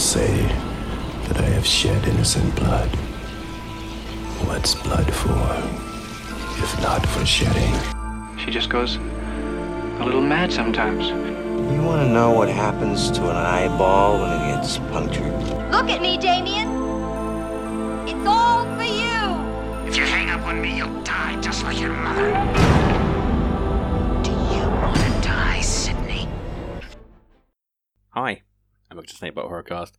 [0.00, 0.42] say
[1.28, 2.88] that I have shed innocent blood.
[4.48, 5.28] What's blood for,
[6.62, 7.74] if not for shedding?
[8.38, 11.08] She just goes a little mad sometimes.
[11.08, 15.34] You want to know what happens to an eyeball when it gets punctured?
[15.70, 16.68] Look at me, Damien.
[18.08, 19.86] It's all for you.
[19.86, 22.30] If you hang up on me, you'll die just like your mother.
[24.24, 26.26] Do you want to die, Sydney?
[28.08, 28.40] Hi,
[29.00, 29.92] I'm back to Snakebite Horrorcast.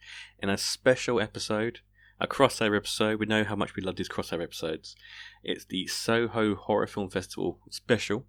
[0.44, 1.80] In a special episode,
[2.20, 4.96] a crossover episode, we know how much we love these crossover episodes.
[5.44, 8.27] It's the Soho Horror Film Festival special,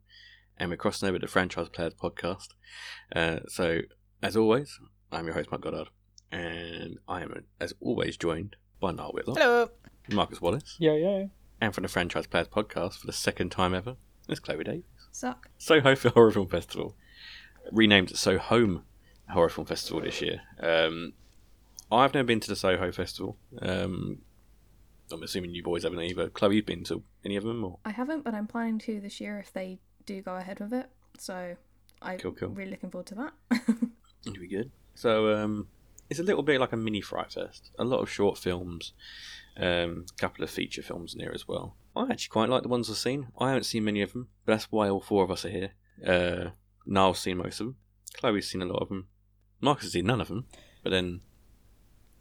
[0.57, 2.49] and we're crossing over to Franchise Players podcast.
[3.15, 3.81] Uh, so,
[4.23, 4.81] as always,
[5.13, 5.91] I'm your host, Mark Goddard,
[6.31, 9.69] and I am, as always, joined by Niall Whitlock, Hello.
[10.11, 11.29] Marcus Wallace, Yo, yo.
[11.61, 14.85] and from the Franchise Players podcast for the second time ever, it's Chloe Davies.
[15.11, 15.51] Suck.
[15.59, 16.97] Soho for Horror Film Festival,
[17.71, 18.85] renamed So Home
[19.33, 20.41] Horror Film Festival this year.
[20.61, 21.13] Um,
[21.91, 23.37] I've never been to the Soho Festival.
[23.61, 24.19] Um,
[25.13, 26.29] I'm assuming you boys haven't either.
[26.31, 27.65] Chloe, you've been to any of them?
[27.65, 30.73] Or I haven't, but I'm planning to this year if they do go ahead with
[30.73, 30.89] it.
[31.19, 31.57] So
[32.01, 32.49] I'm Cool, cool.
[32.49, 33.33] really looking forward to that.
[34.27, 34.71] it'll be good.
[34.95, 35.67] So um,
[36.09, 37.71] it's a little bit like a mini Fright Fest.
[37.79, 38.93] A lot of short films,
[39.59, 41.77] um, a couple of feature films in there as well.
[41.95, 43.29] I actually quite like the ones I've seen.
[43.39, 45.73] I haven't seen many of them, but that's why all four of us are here.
[46.07, 46.51] Uh,
[46.87, 47.77] Niall's seen most of them.
[48.15, 49.09] Chloe's seen a lot of them.
[49.63, 50.45] Marcus has seen none of them.
[50.83, 51.21] But then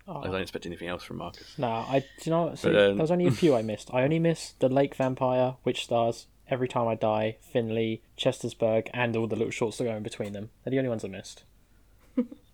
[0.07, 1.57] I don't expect anything else from Marcus.
[1.57, 2.59] No, I do you know what?
[2.59, 3.89] See, But, um, there was only a few I missed.
[3.93, 9.15] I only missed the Lake Vampire, Witch Stars, Every Time I Die, Finley, Chestersburg, and
[9.15, 10.51] all the little shorts that go in between them.
[10.63, 11.43] They're the only ones I missed.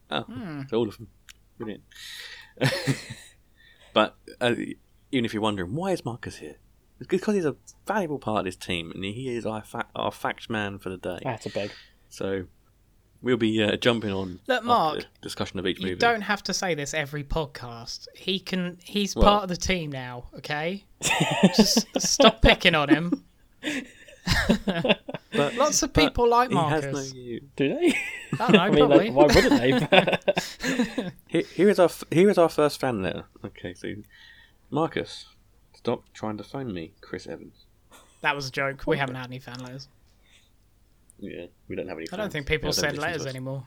[0.10, 0.26] Oh,
[0.70, 1.08] so all of them.
[1.58, 1.84] Brilliant.
[3.94, 4.56] but uh,
[5.12, 6.56] even if you're wondering, why is Marcus here?
[7.00, 10.12] It's because he's a valuable part of this team, and he is our, fa- our
[10.12, 11.20] fact man for the day.
[11.26, 11.72] I had to beg.
[12.10, 12.46] So
[13.22, 15.92] we'll be uh, jumping on Look, Mark, the discussion of each movie.
[15.92, 18.08] You don't have to say this every podcast.
[18.16, 18.78] He can.
[18.84, 20.26] He's Well- part of the team now.
[20.38, 20.84] Okay,
[21.56, 23.24] just stop picking on him.
[25.34, 27.14] But, Lots of but people like he has Marcus.
[27.14, 27.42] no you.
[27.56, 27.94] Do they?
[28.34, 29.10] I don't know, I mean, probably.
[29.10, 31.12] like, why wouldn't they?
[31.28, 33.26] Here, here is our here is our first fan letter.
[33.46, 33.94] Okay, so
[34.72, 35.28] Marcus,
[35.76, 37.66] stop trying to phone me, Chris Evans.
[38.22, 38.84] That was a joke.
[38.88, 39.88] We haven't had any fan letters.
[41.20, 42.08] Yeah, we don't have any.
[42.12, 43.64] I don't think people They don't send letters anymore.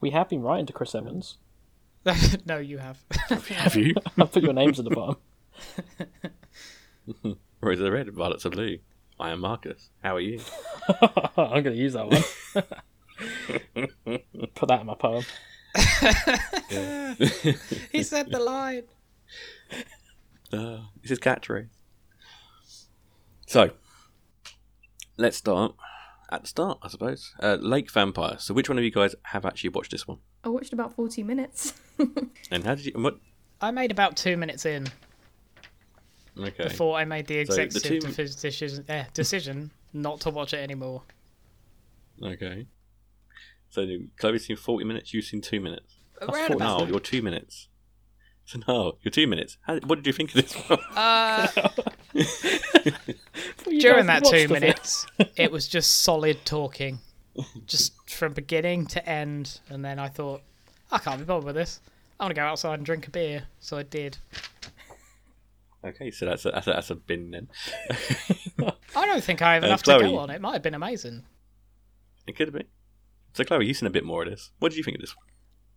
[0.00, 1.38] we have been writing to Chris Evans.
[2.46, 2.98] no, you have.
[3.48, 3.94] Have you?
[4.18, 5.16] I'll put your names at the bottom.
[7.62, 8.78] Rose of red, violets of blue.
[9.18, 9.88] I am Marcus.
[10.02, 10.40] How are you?
[11.38, 12.22] I'm going to use that one.
[14.54, 15.24] Put that in my poem.
[17.90, 18.82] he said the line.
[20.52, 21.68] Uh, this is catchphrase.
[23.46, 23.70] So,
[25.16, 25.74] let's start
[26.36, 27.32] at the start, I suppose.
[27.40, 28.36] Uh, Lake Vampire.
[28.38, 30.18] So, which one of you guys have actually watched this one?
[30.42, 31.74] I watched about 40 minutes.
[32.50, 32.92] And how did you?
[32.94, 33.18] and What?
[33.60, 34.86] I made about two minutes in
[36.38, 36.64] Okay.
[36.64, 40.52] before I made the So the executive two- defi- decision, eh, decision not to watch
[40.52, 41.02] it anymore.
[42.22, 42.66] Okay.
[43.70, 43.86] So,
[44.18, 45.14] Chloe's seen forty minutes.
[45.14, 45.96] You've seen two minutes.
[46.20, 46.88] Around No, about.
[46.88, 47.68] you're two minutes.
[48.46, 49.56] So no, you're two minutes.
[49.62, 50.78] How, what did you think of this one?
[50.94, 51.48] Uh,
[52.12, 52.24] You
[53.64, 56.98] during that two minutes, it was just solid talking,
[57.66, 59.60] just from beginning to end.
[59.68, 60.42] And then I thought,
[60.92, 61.80] I can't be bothered with this.
[62.18, 63.44] I want to go outside and drink a beer.
[63.60, 64.18] So I did.
[65.84, 67.48] okay, so that's a, that's a, that's a bin then.
[68.96, 70.10] I don't think I have Uh, enough to Chloe.
[70.10, 70.30] go on.
[70.30, 71.24] It might have been amazing.
[72.26, 72.66] it could have been.
[73.32, 74.50] So Chloe, you've seen a bit more of this.
[74.60, 75.26] What did you think of this one?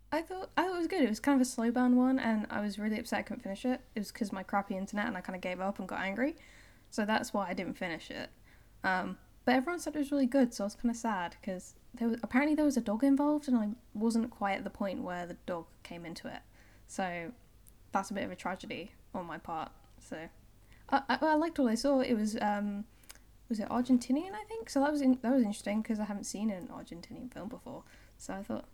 [0.09, 1.02] I thought I thought it was good.
[1.02, 3.42] It was kind of a slow burn one, and I was really upset I couldn't
[3.44, 3.81] finish it.
[3.96, 6.36] It was because my crappy internet, and I kind of gave up and got angry.
[6.90, 8.30] So that's why I didn't finish it.
[8.84, 11.75] Um, but everyone said it was really good, so I was kind of sad because
[11.94, 15.03] there was, apparently there was a dog involved, and I wasn't quite at the point
[15.03, 16.42] where the dog came into it.
[16.88, 17.31] So
[17.92, 19.72] that's a bit of a tragedy on my part.
[20.00, 20.18] So
[20.90, 22.02] I, I, I liked all I saw.
[22.02, 22.86] It was um,
[23.50, 24.34] was it Argentinian?
[24.34, 24.81] I think so.
[24.81, 27.83] That was in, that was interesting because I haven't seen an Argentinian film before.
[28.18, 28.66] So I thought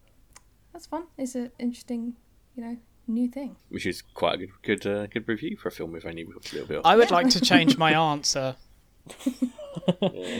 [0.71, 1.04] that's fun.
[1.18, 2.16] It's an interesting,
[2.56, 2.77] you know,
[3.07, 3.55] new thing.
[3.69, 6.51] Which is quite a good good uh, good review for a film we've only watched
[6.51, 6.77] a little bit.
[6.79, 6.85] Of.
[6.85, 8.55] I would like to change my answer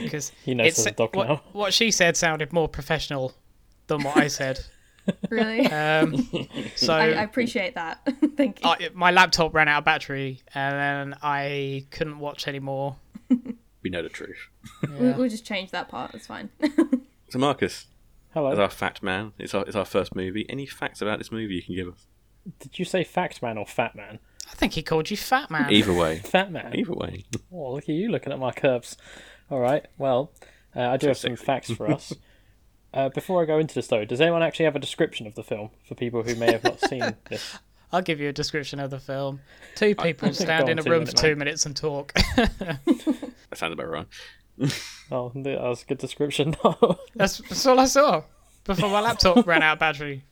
[0.02, 1.42] because He knows there's a dog what, now.
[1.52, 3.34] what she said sounded more professional
[3.86, 4.60] than what I said.
[5.28, 6.26] Really, Um,
[6.76, 8.08] so I, I appreciate that.
[8.38, 8.70] Thank you.
[8.70, 10.74] I, my laptop ran out of battery and
[11.12, 12.96] then I couldn't watch anymore.
[13.82, 14.48] We know the truth.
[14.98, 16.12] we, we'll just change that part.
[16.12, 16.48] That's fine.
[17.28, 17.84] So Marcus,
[18.32, 18.50] Hello.
[18.50, 20.46] as our fact man, it's our it's our first movie.
[20.48, 22.06] Any facts about this movie you can give us?
[22.58, 24.18] Did you say Fact Man or Fat Man?
[24.50, 25.72] I think he called you fat man.
[25.72, 26.76] Either way, Fat Man.
[26.76, 27.24] either way.
[27.52, 28.96] Oh, look at you looking at my curves.
[29.50, 29.84] All right.
[29.98, 30.32] Well,
[30.76, 32.12] uh, I do So have some facts for us.
[32.94, 35.42] uh, before I go into this, though, does anyone actually have a description of the
[35.42, 37.58] film for people who may have not seen this?
[37.92, 39.40] I'll give you a description of the film.
[39.76, 41.38] Two people stand in a room minute for two man.
[41.38, 42.12] minutes and talk.
[42.14, 42.78] That
[43.54, 44.06] sounds about right.
[45.12, 46.56] Oh, that was a good description.
[47.14, 48.24] that's, that's all I saw
[48.64, 50.24] before my laptop ran out of battery.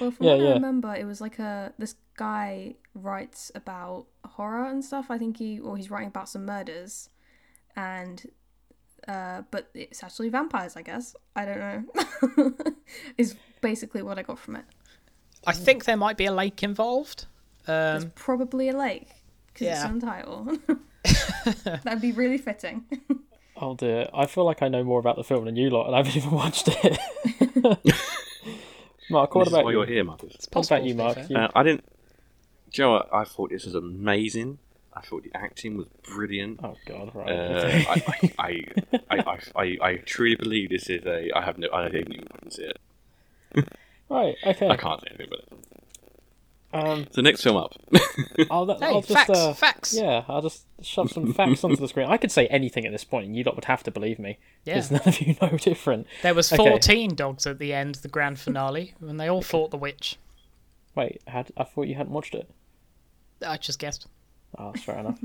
[0.00, 4.66] Well, from Yeah, what I remember, it was like a this guy writes about horror
[4.68, 5.06] and stuff.
[5.10, 7.08] I think he or he's writing about some murders,
[7.76, 8.24] and
[9.08, 10.76] uh, but it's actually vampires.
[10.76, 12.54] I guess I don't know.
[13.18, 14.64] is basically what I got from it.
[15.46, 17.26] I think there might be a lake involved.
[17.68, 19.08] It's Um, probably a lake
[19.48, 19.86] because it's yeah.
[19.88, 20.58] on title.
[21.84, 22.84] That'd be really fitting.
[23.56, 25.94] oh dear, I feel like I know more about the film than you lot, and
[25.94, 26.98] I haven't even watched it.
[29.10, 29.78] Mark, what This is about why you?
[29.78, 30.34] you're here, Marcus.
[30.34, 31.14] it's What possible, about you, to be Mark?
[31.16, 31.26] fair.
[31.28, 31.84] You- Uh, I didn't.
[32.70, 33.08] Joe, you know what?
[33.14, 34.58] I thought this was amazing.
[34.96, 36.60] I thought the acting was brilliant.
[36.62, 37.28] Oh God, right.
[37.28, 37.82] Uh.
[37.88, 38.02] I,
[38.38, 38.64] I,
[39.10, 41.30] I, I, I, I truly believe this is a.
[41.36, 41.68] I have no.
[41.72, 43.68] I didn't even fucking see it.
[44.08, 44.68] right, okay.
[44.70, 45.53] I can't say anything about it.
[46.74, 47.74] Um, So next film up.
[48.50, 49.94] I'll, Hey, I'll just facts, uh, facts.
[49.94, 52.08] Yeah, I'll just shove some facts onto the screen.
[52.08, 54.38] I could say anything at this point, and you lot would have to believe me.
[54.64, 54.74] Yeah.
[54.74, 56.06] Because none of you know different.
[56.22, 56.68] There was Okay.
[56.68, 60.16] 14 dogs at the end, the grand finale, when they all fought the witch.
[60.96, 62.50] Wait, had I thought you hadn't watched it?
[63.46, 64.06] I just guessed.
[64.58, 65.18] Oh, that's fair enough.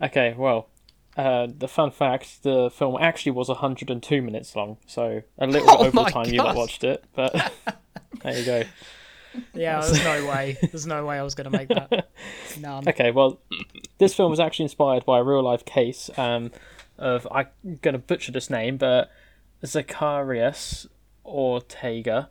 [0.00, 0.68] Okay, well,
[1.16, 5.78] uh, the fun fact: the film actually was 102 minutes long, so a little Oh
[5.78, 7.04] bit over my the time you lot watched it.
[7.14, 7.52] But
[8.22, 8.62] there you go.
[9.54, 10.56] Yeah, there's no way.
[10.60, 12.10] There's no way I was going to make that.
[12.60, 12.88] None.
[12.88, 13.40] Okay, well,
[13.98, 16.50] this film was actually inspired by a real life case um,
[16.98, 17.48] of I'm
[17.82, 19.10] going to butcher this name, but
[19.64, 20.86] Zacharias
[21.24, 22.30] Ortega.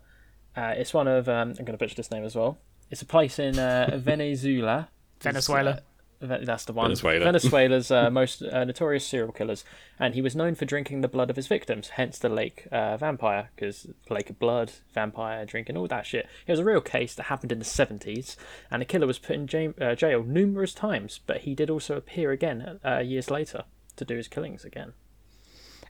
[0.55, 2.57] Uh, it's one of um, I'm going to butcher this name as well.
[2.89, 4.89] It's a place in uh, Venezuela.
[5.19, 5.81] Venezuela.
[6.19, 6.87] Ve- That's the one.
[6.87, 7.25] Venezuela.
[7.25, 9.63] Venezuela's uh, most uh, notorious serial killers,
[9.99, 11.89] and he was known for drinking the blood of his victims.
[11.89, 16.27] Hence the lake uh, vampire, because lake of blood, vampire drinking, all that shit.
[16.47, 18.35] It was a real case that happened in the seventies,
[18.71, 21.19] and the killer was put in jail, uh, jail numerous times.
[21.25, 23.65] But he did also appear again uh, years later
[23.97, 24.93] to do his killings again.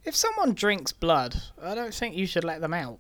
[0.03, 2.99] If someone drinks blood, I don't think you should let them out.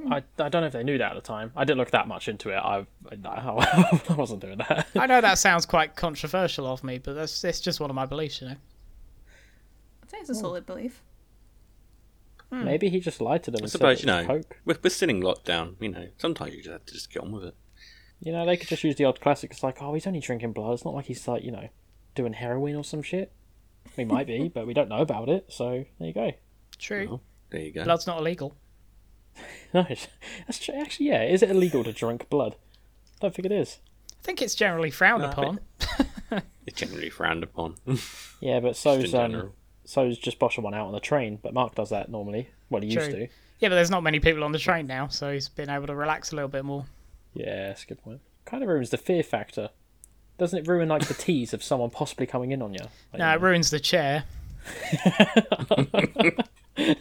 [0.00, 0.12] Hmm.
[0.12, 1.52] I, I don't know if they knew that at the time.
[1.54, 2.56] I didn't look that much into it.
[2.56, 2.86] I
[3.24, 4.88] I, I wasn't doing that.
[4.96, 8.06] I know that sounds quite controversial of me, but that's it's just one of my
[8.06, 8.56] beliefs, you know.
[10.02, 10.40] I'd say it's a hmm.
[10.40, 11.02] solid belief.
[12.50, 12.64] Hmm.
[12.64, 13.60] Maybe he just lied to them.
[13.62, 14.58] I suppose you know coke.
[14.64, 15.76] we're, we're still in lockdown.
[15.80, 17.54] You know, sometimes you just have to just get on with it.
[18.20, 19.50] You know, they could just use the old classic.
[19.50, 20.74] It's like, oh, he's only drinking blood.
[20.74, 21.68] It's not like he's like, you know,
[22.14, 23.32] doing heroin or some shit.
[23.96, 25.46] We might be, but we don't know about it.
[25.50, 26.32] So there you go.
[26.78, 27.06] True.
[27.08, 27.84] Well, there you go.
[27.84, 28.56] Blood's not illegal.
[29.74, 30.06] Nice.
[30.46, 30.74] That's true.
[30.80, 31.22] Actually, yeah.
[31.24, 32.54] Is it illegal to drink blood?
[32.54, 33.78] I don't think it is.
[34.12, 35.60] I think it's generally frowned No, I upon.
[36.66, 37.74] It's generally frowned upon.
[38.40, 39.54] Yeah, but in so's um, general.
[39.84, 41.38] so's just boshing one out on the train.
[41.42, 42.50] But Mark does that normally.
[42.70, 43.26] Well, he used True.
[43.26, 43.28] to.
[43.60, 45.94] Yeah, but there's not many people on the train now, so he's been able to
[45.94, 46.84] relax a little bit more.
[47.34, 48.20] Yeah, that's a good point.
[48.44, 49.70] Kind of ruins the fear factor.
[50.38, 52.80] Doesn't it ruin like the tease of someone possibly coming in on you?
[53.12, 54.24] Like, No, it ruins the chair.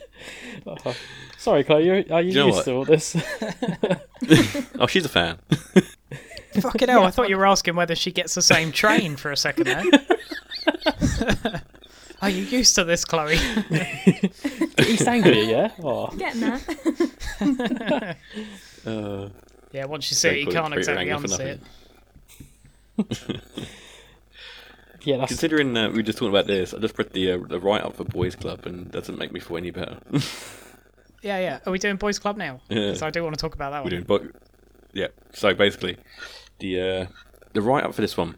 [0.67, 0.95] oh.
[1.37, 1.85] Sorry, Chloe.
[1.85, 2.65] You're, you, You know used what?
[2.65, 3.15] to all this?
[4.79, 5.39] oh, she's a fan.
[6.61, 9.37] Fucking hell, I thought you were asking whether she gets the same train for a
[9.37, 9.83] second there.
[12.21, 13.37] Are you used to this, Chloe?
[14.87, 15.71] East Anglia, yeah.
[15.83, 18.17] Oh, Getting that.
[18.86, 19.29] Uh,
[19.71, 21.59] Yeah, once you see it, you can't exactly around unsee it.
[25.03, 25.17] Yeah.
[25.17, 27.60] That's considering uh, we were just talking about this, I just put the uh, the
[27.60, 29.98] write up for Boys Club, and it doesn't make me feel any better.
[31.22, 31.60] Yeah, yeah.
[31.65, 32.60] Are we doing Boys Club now?
[32.67, 32.88] Yeah.
[32.88, 33.89] Because I do want to talk about that We're one.
[33.91, 34.27] doing both.
[34.91, 35.07] Yeah.
[35.31, 35.95] So basically,
[36.60, 37.05] the uh,
[37.53, 38.36] the write up for this one.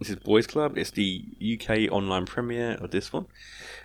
[0.00, 0.76] This is Boys Club.
[0.76, 3.26] It's the UK online premiere of this one,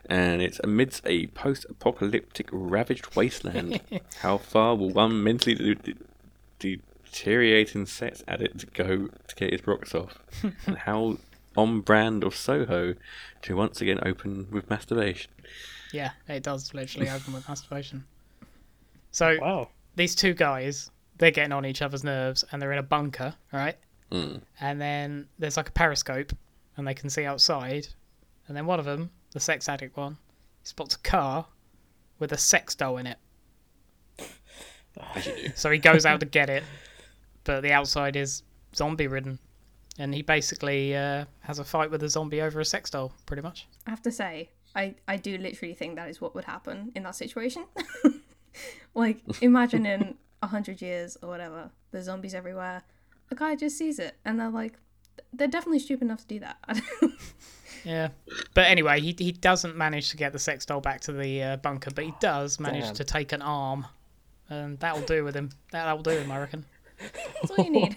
[0.10, 3.82] and it's amidst a post-apocalyptic ravaged wasteland.
[4.22, 5.94] How far will one mentally de-
[6.58, 10.18] de- deteriorating sex addict go to get his rocks off?
[10.66, 11.18] and how
[11.58, 12.94] on brand of Soho
[13.42, 15.32] to once again open with masturbation?
[15.92, 18.06] Yeah, it does literally open with masturbation.
[19.12, 19.70] So wow.
[19.96, 23.76] these two guys, they're getting on each other's nerves, and they're in a bunker, right?
[24.12, 24.42] Mm.
[24.62, 26.32] And then there's like a periscope,
[26.78, 27.88] and they can see outside.
[28.48, 30.18] And then one of them, the sex addict one,
[30.64, 31.46] spots a car
[32.20, 33.18] with a sex doll in it.
[35.16, 35.50] As you do.
[35.56, 36.64] So he goes out to get it,
[37.44, 38.44] but the outside is
[38.76, 39.40] zombie ridden.
[39.98, 43.42] And he basically uh, has a fight with a zombie over a sex doll, pretty
[43.42, 43.68] much.
[43.86, 47.04] I have to say, I, I do literally think that is what would happen in
[47.04, 47.66] that situation.
[48.94, 52.84] like, imagine in a hundred years or whatever, there's zombies everywhere.
[53.30, 54.74] The guy just sees it, and they're like,
[55.34, 56.58] they're definitely stupid enough to do that.
[57.88, 58.10] Yeah.
[58.54, 61.58] But anyway, he, he doesn't manage to get the sex doll back to the uh,
[61.58, 62.96] bunker, but he does manage Damn.
[62.96, 63.86] to take an arm.
[64.50, 65.52] And that'll do with him.
[65.72, 66.66] That'll do him, I reckon.
[67.00, 67.96] That's all you need.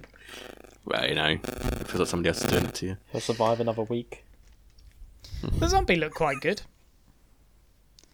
[0.84, 2.96] Well, you know, it feels like somebody else is doing it to you.
[3.10, 4.24] He'll survive another week.
[5.58, 6.62] The zombie looked quite good.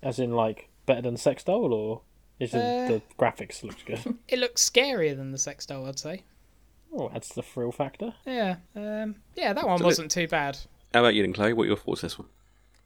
[0.03, 2.01] As in, like, better than Sex Doll, or
[2.39, 4.17] is it Uh, the graphics looks good?
[4.29, 6.23] It looks scarier than the sex doll, I'd say.
[6.97, 8.15] oh, that's the thrill factor.
[8.27, 10.57] Yeah, um, yeah, that one So it- wasn't too bad.
[10.95, 11.53] How about you then, Chloe?
[11.53, 12.29] What are your thoughts on this one?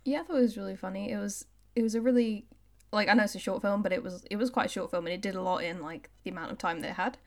[0.04, 1.12] Yeah, I thought it was really funny.
[1.12, 1.44] It was
[1.76, 2.44] it was a really
[2.92, 4.90] like I know it's a short film, but it was it was quite a short
[4.90, 7.18] film and it did a lot in like the amount of time that it had.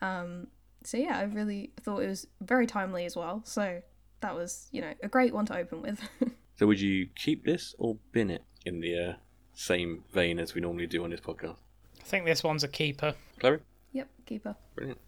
[0.00, 0.48] Um,
[0.84, 3.42] so yeah, I really thought it was very timely as well.
[3.44, 3.82] So
[4.20, 6.00] that was you know a great one to open with.
[6.58, 9.12] So, would you keep this or bin it in the uh,
[9.54, 11.54] same vein as we normally do on this podcast?
[12.00, 13.14] I think this one's a keeper.
[13.38, 13.58] Chloe?
[13.92, 14.56] yep, keeper.
[14.74, 14.98] Brilliant.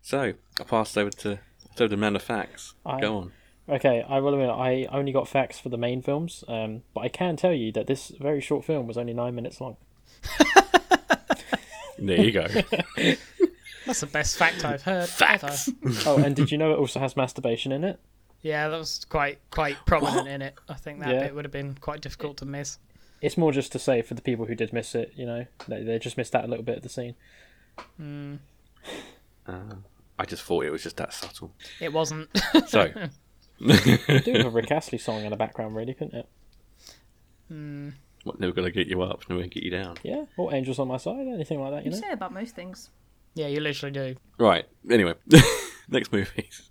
[0.00, 1.40] So, I passed over to,
[1.76, 2.72] to the man of facts.
[2.86, 3.32] I- Go on.
[3.68, 7.08] Okay, I will admit I only got facts for the main films, um, but I
[7.08, 9.76] can tell you that this very short film was only nine minutes long.
[12.00, 12.46] There you go.
[13.86, 15.52] That's the best fact I've heard ever.
[16.06, 17.98] oh, and did you know it also has masturbation in it?
[18.40, 20.54] Yeah, that was quite quite prominent in it.
[20.68, 21.22] I think that Yeah.
[21.24, 22.78] bit would have been quite difficult to miss.
[23.20, 25.82] It's more just to say for the people who did miss it, you know, they,
[25.82, 27.16] they just missed that little bit of the scene.
[29.48, 31.52] I just thought it was just that subtle.
[31.80, 32.28] It wasn't.
[32.68, 33.10] So, Could
[33.60, 33.66] do
[34.32, 36.28] with a Rick Astley song in the background, really, couldn't it?
[38.24, 39.96] what, never gonna get you up, never gonna get you down.
[40.02, 42.06] Yeah, or Angels on My Side, anything like that, you You know.
[42.06, 42.90] say about most things.
[43.34, 44.16] yeah, you literally do.
[44.38, 44.66] Right.
[44.90, 45.14] Anyway,
[45.88, 46.70] next movies.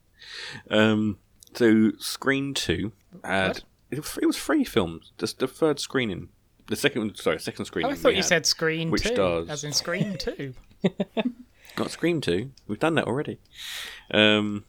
[0.69, 1.17] Um,
[1.53, 2.91] so Screen Two
[3.23, 5.11] had it was, it was three films.
[5.17, 6.29] Just the third screening,
[6.67, 7.91] the second sorry, second screening.
[7.91, 8.25] Oh, I thought you had.
[8.25, 9.49] said Screen Which 2, stars?
[9.49, 10.53] as in Screen 2.
[11.77, 12.51] not Scream Two.
[12.67, 13.39] We've done that already.
[14.11, 14.65] Um,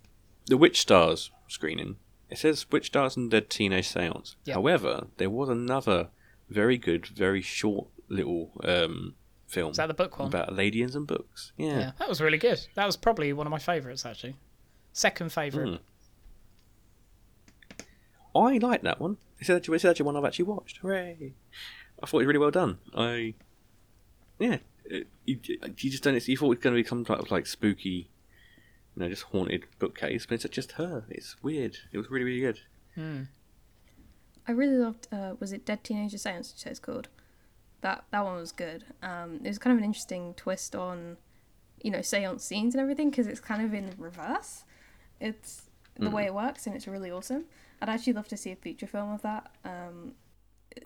[0.47, 1.97] the Witch Stars screening.
[2.31, 4.37] It says Witch Stars and Dead Teenage Seance.
[4.45, 4.55] Yep.
[4.55, 6.09] However, there was another
[6.49, 9.15] very good, very short little um,
[9.47, 10.29] film Is that the book one?
[10.29, 11.53] about a lady and some books.
[11.57, 11.79] Yeah.
[11.79, 12.61] Yeah, that was really good.
[12.75, 14.37] That was probably one of my favourites, actually.
[14.93, 15.69] Second favourite.
[15.69, 15.79] Mm.
[18.35, 19.17] I like that one.
[19.39, 20.79] It's actually, it's actually one I've actually watched.
[20.79, 21.35] Hooray!
[22.03, 22.79] I thought it was really well done.
[22.95, 23.35] I,
[24.39, 26.29] yeah, it, you, you just don't.
[26.29, 28.11] You thought it was going to be become like, like spooky,
[28.97, 31.05] you know, just haunted bookcase, but it's just her.
[31.09, 31.79] It's weird.
[31.93, 32.61] It was really, really good.
[34.47, 35.09] I really loved.
[35.13, 36.53] Uh, was it Dead Teenager Seance?
[36.55, 37.09] You say it's called.
[37.83, 38.85] That that one was good.
[39.03, 41.17] Um, it was kind of an interesting twist on,
[41.83, 44.65] you know, seance scenes and everything because it's kind of in reverse.
[45.21, 47.45] It's the way it works and it's really awesome.
[47.83, 49.51] I'd actually love to see a feature film of that.
[49.65, 50.15] Um,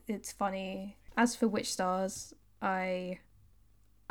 [0.08, 0.96] it's funny.
[1.16, 3.20] As for Witch Stars, I.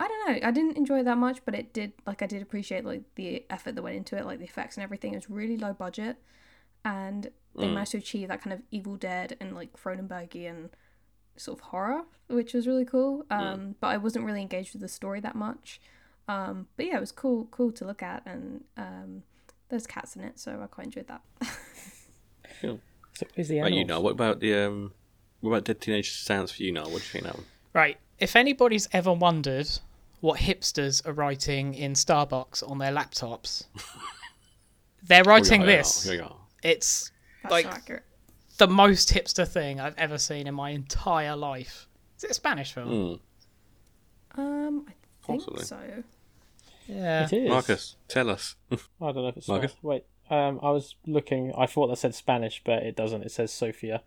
[0.02, 0.48] I don't know.
[0.48, 1.94] I didn't enjoy it that much, but it did.
[2.08, 4.84] Like I did appreciate like the effort that went into it, like the effects and
[4.84, 5.14] everything.
[5.14, 6.18] It was really low budget,
[6.84, 10.70] and they managed to achieve that kind of Evil Dead and like Cronenbergian
[11.38, 13.26] sort of horror, which was really cool.
[13.30, 15.80] Um, But I wasn't really engaged with the story that much.
[16.28, 19.24] Um, but yeah, it was cool, cool to look at, and um,
[19.70, 21.22] there's cats in it, so I quite enjoyed that.
[22.62, 22.80] So
[23.36, 24.94] where's the Right, you know, what about the um,
[25.42, 26.84] what about Dead Teenage Sounds for you now?
[26.84, 27.46] What do you think that one?
[27.74, 27.98] Right.
[28.20, 29.68] If anybody's ever wondered
[30.22, 33.66] what hipsters are writing in Starbucks on their laptops,
[35.04, 36.04] they're writing Here we are, this.
[36.04, 36.36] Here we are.
[36.64, 37.12] It's
[37.44, 38.04] That's like accurate.
[38.58, 41.88] the most hipster thing I've ever seen in my entire life.
[42.18, 43.20] Is it a Spanish film?
[44.36, 44.40] Mm.
[44.40, 44.94] Um, I
[45.26, 45.64] think Possibly.
[45.64, 45.80] so.
[46.88, 47.26] Yeah.
[47.26, 47.50] It is.
[47.50, 48.56] Marcus, tell us.
[48.72, 49.76] I don't know if it's Marcus?
[49.82, 51.52] Wait, um, I was looking.
[51.58, 53.24] I thought that said Spanish, but it doesn't.
[53.24, 54.04] It says Sofia.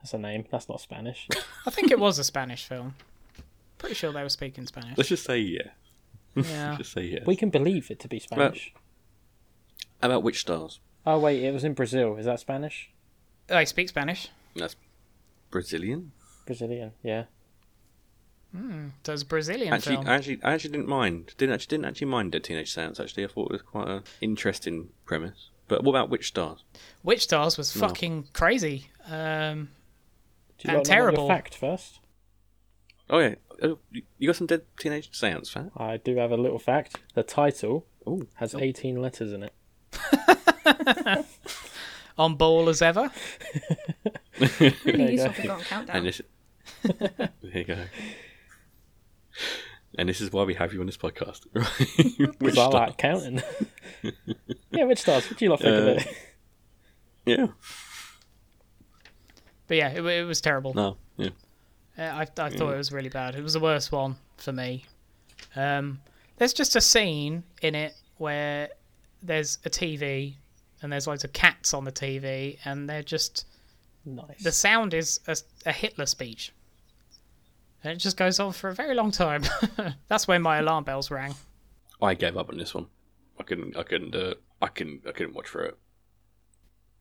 [0.00, 0.44] That's a name.
[0.50, 1.28] That's not Spanish.
[1.66, 2.94] I think it was a Spanish film.
[3.78, 4.96] Pretty sure they were speaking Spanish.
[4.98, 5.68] Let's just say yeah.
[6.34, 6.76] Yeah.
[6.76, 7.26] Just say yes.
[7.26, 8.72] we can believe it to be Spanish.
[10.02, 10.80] How about which Stars?
[11.06, 12.16] Oh wait, it was in Brazil.
[12.16, 12.90] Is that Spanish?
[13.46, 14.28] They speak Spanish.
[14.54, 14.76] That's
[15.50, 16.12] Brazilian.
[16.46, 16.92] Brazilian.
[17.02, 17.24] Yeah.
[19.04, 20.08] Does Brazilian Actually, film.
[20.08, 21.34] Actually, I actually didn't mind.
[21.36, 22.98] Didn't actually didn't actually mind the Teenage Sounds.
[22.98, 25.50] Actually, I thought it was quite an interesting premise.
[25.68, 26.64] But what about Witch Stars?
[27.02, 27.86] Witch Stars was No.
[27.86, 28.86] fucking crazy.
[29.06, 29.68] Um,
[30.58, 31.24] Do you And lot know terrible.
[31.24, 32.00] your fact first?
[33.10, 35.70] Oh yeah, oh, you you got some Dead Teenage Sounds fan?
[35.76, 36.96] I do have a little fact.
[37.14, 39.52] The title Oh, has 18 letters in it.
[42.18, 43.10] on ball as ever.
[44.40, 45.32] Really you useful go.
[45.34, 45.96] to go on countdown.
[45.96, 46.20] and this.
[46.82, 47.76] there you go.
[49.96, 51.46] And this is why we have you on this podcast.
[51.54, 53.42] Witch Because I like counting.
[54.70, 55.28] yeah, which stars?
[55.28, 56.06] What do you lot think of Uh, it?
[57.26, 57.46] Yeah.
[59.66, 60.72] But yeah, it, it was terrible.
[60.74, 60.96] No.
[61.16, 61.30] Yeah.
[61.98, 63.34] Uh, I, I thought it was really bad.
[63.34, 64.84] It was the worst one for me.
[65.56, 66.00] Um,
[66.36, 68.68] there's just a scene in it where
[69.22, 70.34] there's a TV
[70.80, 73.46] and there's loads of cats on the TV and they're just
[74.04, 74.42] Nice.
[74.42, 75.36] the sound is a,
[75.66, 76.52] a Hitler speech.
[77.84, 79.42] And it just goes on for a very long time.
[80.08, 81.34] That's when my alarm bells rang.
[82.00, 82.86] I gave up on this one.
[83.38, 83.76] I couldn't.
[83.76, 84.42] I couldn't do it.
[84.60, 85.02] I couldn't.
[85.06, 85.78] I couldn't watch for it.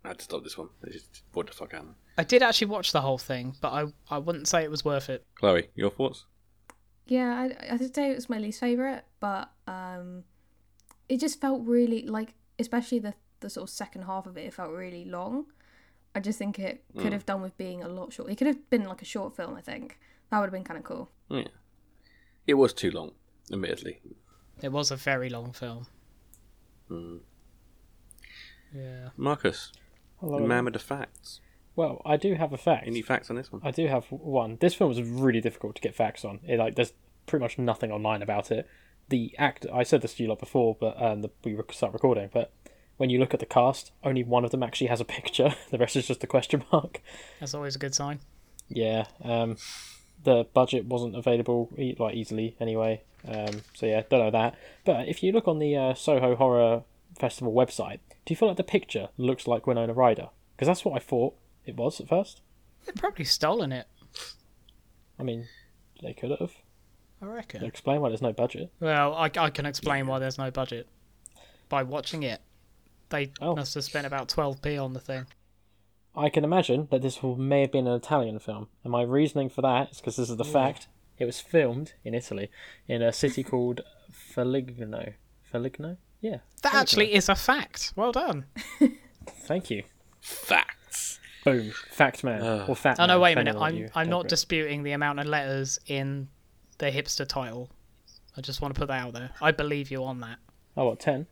[0.07, 0.69] I had to stop this one.
[0.83, 1.95] It just what the fuck happened.
[2.17, 5.09] I did actually watch the whole thing, but I I wouldn't say it was worth
[5.09, 5.25] it.
[5.35, 6.25] Chloe, your thoughts?
[7.07, 10.23] Yeah, I, I would say it was my least favorite, but um,
[11.09, 14.53] it just felt really like, especially the the sort of second half of it, it
[14.53, 15.47] felt really long.
[16.15, 18.31] I just think it could have done with being a lot short.
[18.31, 19.55] It could have been like a short film.
[19.55, 19.99] I think
[20.31, 21.11] that would have been kind of cool.
[21.27, 21.49] Yeah,
[22.47, 23.11] it was too long,
[23.51, 23.99] admittedly.
[24.61, 25.85] It was a very long film.
[26.89, 27.19] Mm.
[28.73, 29.09] Yeah.
[29.17, 29.71] Marcus,
[30.19, 30.39] Hello.
[30.39, 31.39] the man with the facts.
[31.75, 32.87] Well, I do have a fact.
[32.87, 33.61] Any facts on this one?
[33.63, 34.57] I do have one.
[34.59, 36.39] This film was really difficult to get facts on.
[36.43, 36.93] It, like, there's
[37.27, 38.67] pretty much nothing online about it.
[39.09, 42.29] The act, I said this to you lot before, but um, the, we start recording.
[42.33, 42.51] But
[42.97, 45.53] when you look at the cast, only one of them actually has a picture.
[45.69, 47.01] The rest is just a question mark.
[47.39, 48.19] That's always a good sign.
[48.69, 49.05] Yeah.
[49.23, 49.57] Um,
[50.23, 53.03] the budget wasn't available e- like easily anyway.
[53.27, 54.55] Um, so yeah, don't know that.
[54.83, 56.83] But if you look on the uh, Soho Horror
[57.19, 60.27] Festival website, do you feel like the picture looks like Winona Ryder?
[60.55, 61.33] Because that's what I thought
[61.65, 62.41] it was at first.
[62.85, 63.87] They've probably stolen it.
[65.17, 65.47] I mean,
[66.03, 66.51] they could have.
[67.21, 67.63] I reckon.
[67.63, 68.69] Explain why there's no budget.
[68.81, 70.87] Well, I, I can explain why there's no budget.
[71.69, 72.41] By watching it,
[73.09, 73.55] they Oh.
[73.55, 75.25] must have spent about 12p on the thing.
[76.15, 79.49] I can imagine that this will- may have been an Italian film, and my reasoning
[79.49, 80.87] for that is because this is the fact.
[81.17, 82.51] It was filmed in Italy,
[82.87, 83.81] in a city called
[84.11, 85.13] Feligno.
[85.51, 85.97] Feligno?
[86.21, 86.37] Yeah.
[86.63, 87.93] That actually is a fact.
[87.95, 88.45] Well done.
[89.41, 89.83] Thank you.
[90.19, 91.19] Facts.
[91.45, 91.71] Boom.
[91.91, 92.41] Fact man.
[92.67, 93.55] or fact Oh no, man, wait a minute.
[93.57, 96.27] I'm I'm not disputing the amount of letters in
[96.79, 97.69] the hipster title.
[98.35, 99.31] I just want to put that out there.
[99.41, 100.37] I believe you on that.
[100.75, 101.25] Oh, what, 10?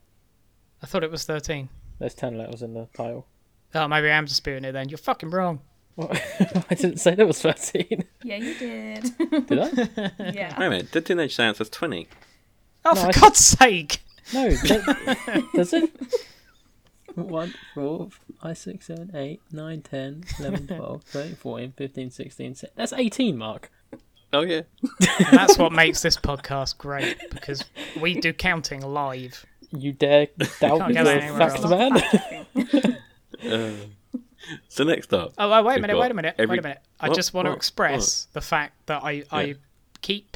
[0.81, 1.69] I thought it was 13.
[1.99, 3.27] There's 10 letters in the title.
[3.75, 4.89] Oh, maybe I'm disputing it then.
[4.89, 5.59] You're fucking wrong.
[5.95, 6.11] What?
[6.69, 8.03] I didn't say there was 13.
[8.23, 9.47] Yeah, you did.
[9.47, 10.11] Did I?
[10.33, 10.59] yeah.
[10.59, 10.91] Wait a minute.
[10.91, 12.07] Dead Teenage Seance says twenty?
[12.83, 13.99] Oh, No, for I- God's sake!
[14.33, 15.91] No, that, does it?
[17.15, 18.09] 1, 4,
[18.41, 22.73] 5, 6, 7, 8, 9, 10, 11, 12, 13, 14, 15, 16, 17.
[22.75, 23.71] That's 18, Mark.
[24.33, 24.61] Oh yeah.
[24.81, 27.63] And that's what makes this podcast great because
[28.01, 29.45] we do counting live.
[29.71, 30.27] You dare
[30.59, 31.69] doubt Can't the get anywhere fact else.
[32.81, 32.97] man?
[33.51, 34.17] Uh,
[34.67, 35.31] so next up.
[35.37, 36.81] Oh, oh wait a minute, wait a minute, every- wait a minute.
[36.99, 37.15] I What?
[37.15, 37.57] just want to What?
[37.57, 39.53] express the fact that I, I Yeah.
[40.01, 40.35] keep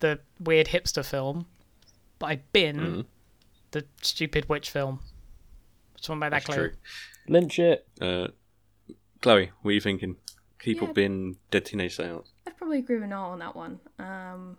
[0.00, 1.46] the weird hipster film,
[2.18, 3.00] but I bin Mm-hmm.
[3.72, 5.00] the stupid witch film.
[5.96, 6.68] Just want to make that That's clear.
[6.68, 6.76] true.
[7.28, 7.86] Lynch it.
[8.00, 8.28] Uh,
[9.22, 10.16] Chloe, what are you thinking?
[10.60, 10.92] Keep Yeah.
[10.92, 12.32] bin Dead Teenage Seance?
[12.46, 13.80] I'd probably agree with Noel on that one.
[13.98, 14.58] Um,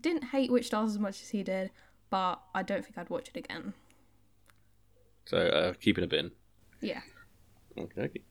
[0.00, 1.70] didn't hate Witch Dolls as much as he did,
[2.10, 3.74] but I don't think I'd watch it again.
[5.26, 6.32] So uh, keeping a bin.
[6.80, 7.00] Yeah.
[7.78, 8.22] Okay, okay.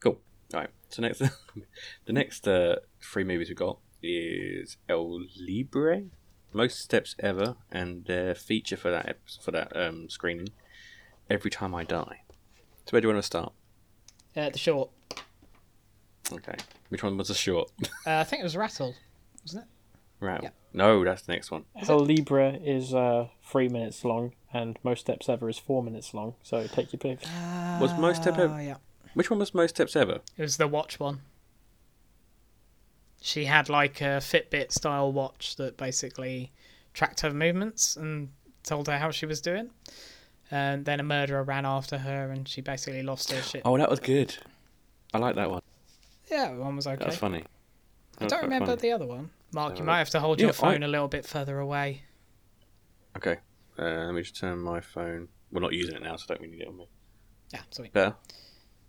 [0.00, 0.18] Cool.
[0.54, 0.70] All right.
[0.90, 1.22] So next,
[2.04, 6.02] the next uh, three movies we've got is El Libre,
[6.56, 10.48] Most Steps Ever, and their feature for that ep- for that um, screening,
[11.28, 12.22] Every Time I Die.
[12.86, 13.52] So where do you want to start?
[14.36, 14.90] Uh, the short.
[16.32, 16.56] Okay.
[16.88, 17.70] Which one was the short?
[18.06, 18.94] Uh, I think it was Rattle,
[19.42, 20.24] wasn't it?
[20.24, 20.42] right.
[20.42, 20.50] Yeah.
[20.72, 21.64] No, that's the next one.
[21.88, 26.34] El Libra is uh, three minutes long, and Most Steps Ever is four minutes long,
[26.42, 27.18] so take your pick.
[27.80, 28.62] Was Most Step Oh Ever?
[28.62, 28.76] yeah.
[29.14, 30.20] Which one was Most Steps Ever?
[30.36, 31.22] It was the watch one.
[33.26, 36.52] She had like a Fitbit style watch that basically
[36.94, 38.28] tracked her movements and
[38.62, 39.70] told her how she was doing.
[40.52, 43.62] And then a murderer ran after her and she basically lost her shit.
[43.64, 44.36] Oh, that was good.
[45.12, 45.60] I like that one.
[46.30, 47.02] Yeah, one was okay.
[47.04, 47.38] That's funny.
[47.38, 47.42] I
[48.18, 48.80] That was don't remember funny.
[48.82, 49.30] the other one.
[49.52, 51.58] Mark, you Uh, might have to hold yeah, your phone I- a little bit further
[51.58, 52.02] away.
[53.16, 53.38] Okay.
[53.76, 55.26] Uh, let me just turn my phone.
[55.50, 56.86] We're not using it now, so don't really need it on me.
[57.52, 57.92] Yeah, sweet.
[57.92, 58.14] Better?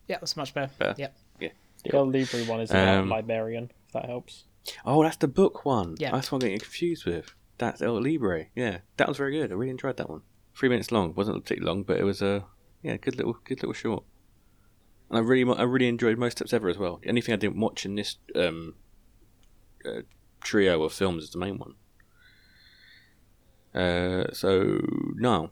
[0.08, 0.72] Yeah, that's much better.
[0.78, 0.94] Better?
[0.96, 1.16] Yep.
[1.40, 1.50] Yeah.
[1.84, 4.46] The El Libre one is about Um, Librarian, if that helps.
[4.86, 5.96] Oh, that's the book one.
[5.98, 6.12] Yeah.
[6.12, 7.34] That's what I'm getting confused with.
[7.58, 8.46] That's El Libre.
[8.56, 9.52] Yeah, that was very good.
[9.52, 10.22] I really enjoyed that one.
[10.56, 11.14] Three minutes long.
[11.16, 12.46] wasn't particularly long, but it was a
[12.82, 14.04] yeah, good little, good little short.
[15.10, 17.00] And I really, I really enjoyed most steps ever as well.
[17.02, 18.76] The only thing I didn't watch in this um,
[19.86, 20.02] uh,
[20.42, 21.76] trio of films is the main one.
[23.74, 24.80] Uh, so
[25.16, 25.52] no,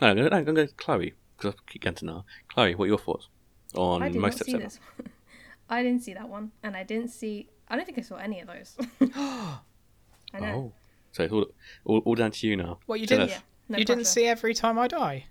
[0.00, 2.24] no, I'm going to go to Chloe because I keep going to now.
[2.48, 3.28] Chloe, what are your thoughts
[3.74, 4.64] on I did most not steps see ever?
[4.64, 4.80] this.
[5.68, 7.48] I didn't see that one, and I didn't see.
[7.70, 8.76] I don't think I saw any of those.
[9.14, 10.46] I know.
[10.54, 10.72] Oh,
[11.12, 11.46] so it's all,
[11.84, 12.78] all, all down to you now.
[12.86, 13.30] What you Tell didn't?
[13.32, 13.36] us.
[13.36, 13.42] Yeah.
[13.68, 14.10] No you didn't pressure.
[14.10, 15.26] see every time I die.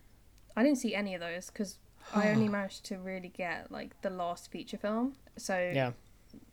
[0.56, 1.78] I didn't see any of those because
[2.14, 5.14] I only managed to really get like the last feature film.
[5.38, 5.92] So Yeah.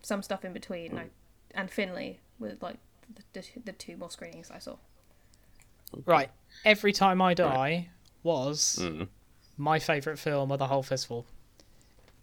[0.02, 1.06] some stuff in between, I,
[1.54, 2.76] and Finley with like
[3.14, 4.76] the, the, the two more screenings I saw.
[6.04, 6.30] Right.
[6.64, 7.88] Every time I die
[8.22, 9.08] was Mm.
[9.56, 11.26] my favourite film of the whole festival.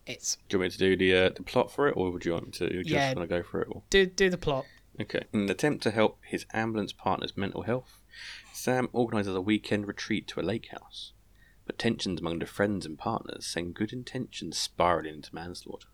[0.06, 2.26] It's Do you want me to do the uh, the plot for it, or would
[2.26, 3.13] you want me to just Yeah.
[3.13, 3.68] want to go for it?
[3.72, 3.84] Or?
[3.89, 4.66] do do the plot.
[5.00, 5.24] Okay.
[5.34, 7.98] In an attempt to help his ambulance partner's mental health,
[8.52, 11.13] Sam organises a weekend retreat to a lake house,
[11.66, 15.88] but tensions among the friends and partners send good intentions spiralling into manslaughter.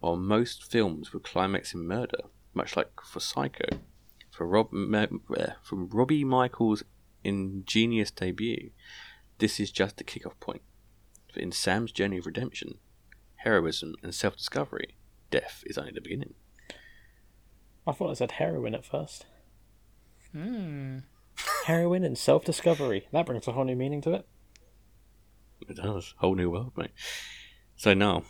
[0.00, 2.22] While most films would climax in murder,
[2.54, 3.66] much like for Psycho,
[4.30, 5.06] for Rob, uh,
[5.62, 6.82] from Robi Michaels'
[7.22, 8.70] ingenious debut,
[9.38, 10.62] this is just the kick-off point.
[11.32, 12.78] For in Sam's journey of redemption,
[13.36, 14.96] heroism, and self-discovery,
[15.30, 16.34] death is only the beginning.
[17.86, 19.26] I thought I said heroin at first.
[20.32, 20.98] Hmm.
[21.66, 23.06] Heroin and self discovery.
[23.12, 24.26] That brings a whole new meaning to it.
[25.68, 26.14] It does.
[26.18, 26.90] Whole new world, mate.
[27.76, 28.24] So now,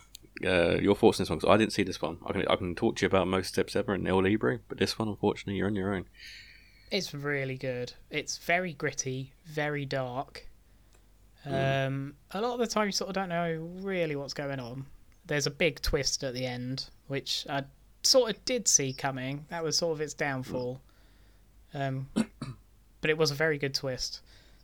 [0.45, 1.39] uh, your thoughts on this one?
[1.39, 2.19] 'cause I didn't see this one.
[2.25, 4.77] I can I can talk to you about most steps ever and El Libre, but
[4.77, 6.05] this one, unfortunately, you're on your own.
[6.89, 7.93] It's really good.
[8.09, 10.47] It's very gritty, very dark.
[11.45, 14.85] Um, a lot of the time, you sort of don't know really what's going on.
[15.25, 17.63] There's a big twist at the end, which I
[18.03, 19.45] sort of did see coming.
[19.49, 20.81] That was sort of its downfall.
[21.73, 24.21] Um, but it was a very good twist.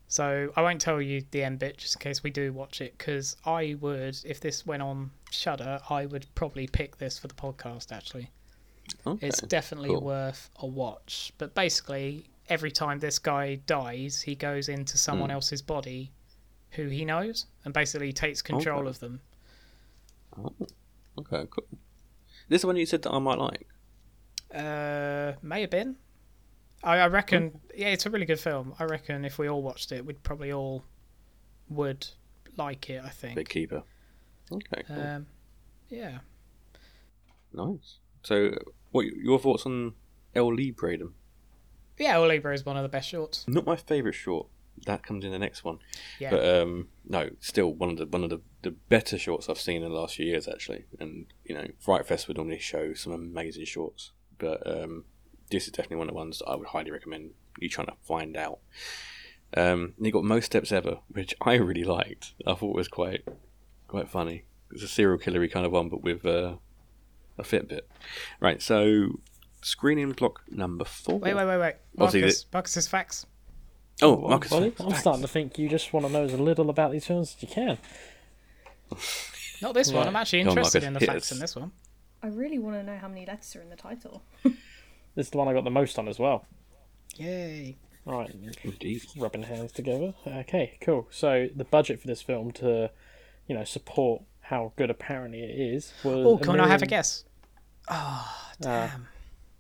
[0.10, 2.98] So I won't tell you the end bit just in case we do watch it,
[2.98, 7.34] because I would, if this went on Shudder, I would probably pick this for the
[7.34, 7.92] podcast.
[7.92, 8.30] Actually,
[9.06, 9.28] Okay.
[9.28, 10.02] it's definitely cool.
[10.02, 11.34] worth a watch.
[11.38, 15.36] But basically, every time this guy dies, he goes into someone Hmm.
[15.36, 16.12] else's body
[16.78, 18.90] who he knows and basically takes control Okay.
[18.90, 19.20] of them.
[20.38, 20.54] Oh,
[21.20, 21.66] okay, cool.
[22.48, 23.68] This is one you said that I might like.
[24.54, 25.98] Uh, may have been.
[26.84, 27.60] I, I reckon.
[27.76, 28.74] Yeah, it's a really good film.
[28.80, 30.86] I reckon if we all watched it, we'd probably all
[31.70, 32.08] would
[32.56, 33.02] like it.
[33.04, 33.36] I think.
[33.36, 33.84] Big Keeper.
[34.52, 35.02] Okay, cool.
[35.02, 35.28] Um,
[35.90, 36.20] yeah.
[37.54, 37.98] nice.
[38.24, 38.52] So,
[38.92, 39.94] what your thoughts on
[40.36, 40.98] El Libre?
[40.98, 41.10] Then?
[41.98, 43.46] Yeah, El Libre is one of the best shorts.
[43.48, 44.48] Not my favourite short.
[44.86, 45.80] That comes in the next one.
[46.20, 46.32] Yeah.
[46.32, 49.84] But um, no, still one of the one of the, the better shorts I've seen
[49.84, 50.86] in the last few years actually.
[51.00, 55.06] And you know, Fright Fest would normally show some amazing shorts, but um,
[55.50, 57.94] this is definitely one of the ones that I would highly recommend you trying to
[58.04, 58.60] find out.
[59.56, 62.34] Um, and you got most steps ever, which I really liked.
[62.46, 63.28] I thought was quite
[63.88, 64.44] quite funny.
[64.72, 66.56] It's a serial killery kind of one, but with uh,
[67.38, 67.82] a Fitbit.
[68.40, 69.20] Right, so
[69.62, 71.20] screening block number four.
[71.20, 71.76] Wait, wait, wait, wait.
[71.96, 73.26] Marcus, Marcus's facts.
[74.02, 74.52] Oh, Well, Marcus.
[74.52, 74.74] Ollie.
[74.80, 77.42] I'm starting to think you just want to know as little about these films as
[77.42, 77.78] you can.
[79.62, 80.08] Not this one.
[80.08, 81.32] I'm actually Come on, interested in the hit facts us.
[81.32, 81.72] in this one.
[82.22, 84.22] I really want to know how many letters are in the title.
[85.16, 86.46] This is the one I got the most on as well.
[87.16, 87.76] Yay.
[88.06, 88.30] All right,
[88.64, 89.02] Indeed.
[89.18, 90.14] rubbing hands together.
[90.28, 91.08] Okay, cool.
[91.10, 92.92] So the budget for this film to,
[93.48, 96.14] you know, support how good apparently it is was.
[96.24, 97.24] Oh, a can I have a guess?
[97.90, 99.08] Oh, Ah, damn.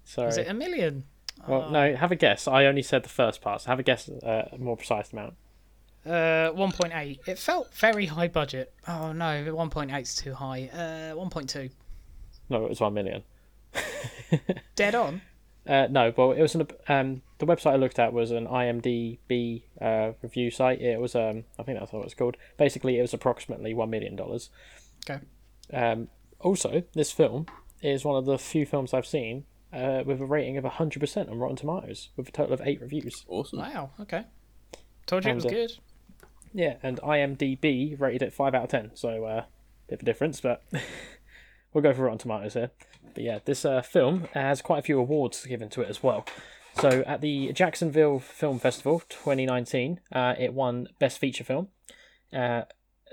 [0.06, 0.28] sorry.
[0.28, 1.06] Was it a million?
[1.48, 2.48] Well, no, have a guess.
[2.48, 3.62] I only said the first part.
[3.62, 5.36] So have a guess, uh, a more precise amount.
[6.06, 7.20] Uh, 1.8.
[7.28, 8.74] It felt very high budget.
[8.88, 10.70] Oh no, 1.8 is too high.
[10.72, 11.70] Uh, 1.2.
[12.50, 13.24] No, it was one million.
[14.76, 15.22] Dead on.
[15.68, 19.64] Uh, no, but it was an um the website I looked at was an IMDb
[19.82, 20.82] uh, review site.
[20.82, 22.38] It was um I think that's what it's called.
[22.58, 24.50] Basically, it was approximately one million dollars.
[25.10, 25.20] Okay.
[25.74, 26.08] Um,
[26.40, 27.48] also, this film
[27.82, 31.30] is one of the few films I've seen uh, with a rating of hundred percent
[31.30, 33.26] on Rotten Tomatoes, with a total of eight reviews.
[33.28, 33.60] Awesome.
[33.60, 33.92] Wow.
[34.00, 34.26] Okay.
[35.06, 35.72] Told you it And, was uh, good.
[36.54, 39.44] Yeah, and IMDb rated it five out of ten, so uh,
[39.88, 40.64] bit of a difference, but
[41.74, 42.72] we'll go for Rotten Tomatoes here.
[43.14, 46.26] But yeah, this uh, film has quite a few awards given to it as well.
[46.80, 51.70] So at the Jacksonville Film Festival 2019, uh, it won Best Feature Film.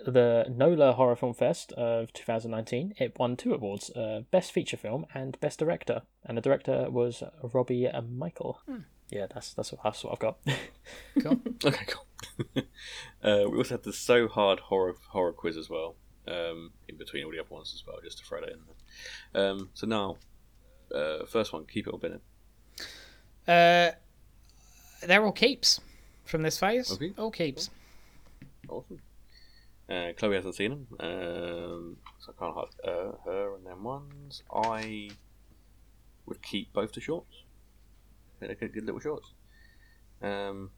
[0.05, 5.07] The NOLA Horror Film Fest of 2019, it won two awards: uh, Best Feature Film
[5.15, 6.03] and Best Director.
[6.25, 8.61] And the director was Robi uh, Michael.
[9.11, 10.39] Yeah, that's that's what, that's what I've got.
[11.23, 11.41] Cool.
[11.65, 12.07] Okay, cool.
[13.23, 15.95] uh, we also had the So Hard horror horror quiz as well,
[16.27, 18.59] um, in between all the other ones as well, just to throw that in
[19.33, 19.51] there.
[19.51, 20.17] Um, so now,
[20.95, 22.23] uh, first one, keep it or bin it.
[23.47, 23.97] Uh,
[25.07, 25.81] they're all keeps
[26.25, 26.93] from this phase.
[26.93, 27.13] Okay.
[27.17, 27.71] All keeps.
[28.69, 29.01] Awesome.
[29.89, 34.43] Uh, Chloe hasn't seen them, um, so I can't have uh, her and them ones.
[34.53, 35.11] I
[36.27, 37.43] would keep both the shorts.
[38.37, 39.33] I think They're good, little shorts.
[40.23, 40.71] Um,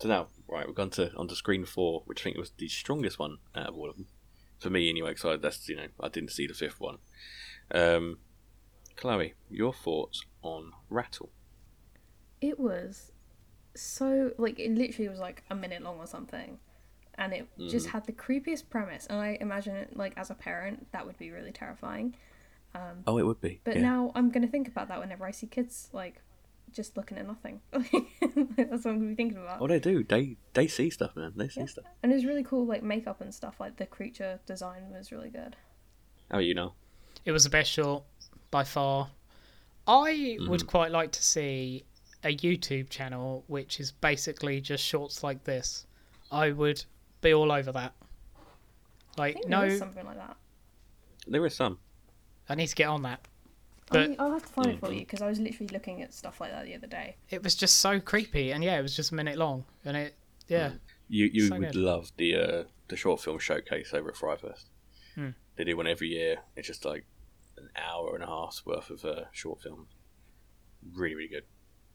[0.00, 3.18] so now, right, we've gone to onto screen four, which I think was the strongest
[3.18, 4.06] one out of all of them
[4.58, 5.10] for me, anyway.
[5.10, 6.98] Because that's you know I didn't see the fifth one.
[7.72, 8.18] Um,
[8.96, 11.30] Chloe, your thoughts on Rattle?
[12.40, 13.12] It was
[13.74, 16.58] so like it literally was like a minute long or something,
[17.18, 19.06] and it just had the creepiest premise.
[19.06, 22.14] And I imagine it like as a parent that would be really terrifying.
[22.74, 23.60] Um, Oh, it would be.
[23.64, 23.82] But yeah.
[23.82, 26.22] now I'm gonna think about that whenever I see kids like
[26.72, 27.60] just looking at nothing.
[27.72, 29.60] That's what I'm gonna be thinking about.
[29.60, 30.04] Oh, they do.
[30.04, 31.32] They they see stuff, man.
[31.36, 31.84] They see stuff.
[32.02, 33.58] And it was really cool, like makeup and stuff.
[33.58, 35.56] Like the creature design was really good.
[36.30, 36.74] Oh, you know,
[37.24, 38.04] It was the best short
[38.50, 39.10] by far.
[39.86, 40.50] I Mm-hmm.
[40.50, 41.84] would quite like to see
[42.22, 45.86] a YouTube channel which is basically just shorts like this,
[46.30, 46.84] I would
[47.20, 47.92] be all over that.
[49.16, 50.36] I Like, think no, there is something like that.
[51.26, 51.78] There is some.
[52.48, 53.20] I need to get on that.
[53.90, 56.12] I'll, But I'll have to find it for you because I was literally looking at
[56.14, 57.16] stuff like that the other day.
[57.30, 60.14] it was just so creepy, and yeah, it was just a minute long, and it,
[60.46, 60.72] yeah,
[61.08, 61.74] You you So would good.
[61.76, 64.70] love the uh, the short film showcase over at Fright Fest.
[65.14, 65.30] Hmm.
[65.56, 66.38] They do one every year.
[66.56, 67.04] It's just like
[67.56, 69.88] an hour and a half's worth of uh, short films.
[70.94, 71.44] Really, really good.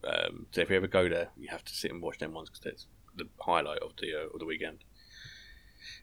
[0.06, 2.50] Um, so if you ever go there, you have to sit and watch them ones
[2.50, 4.84] because it's the highlight of the uh, of the weekend.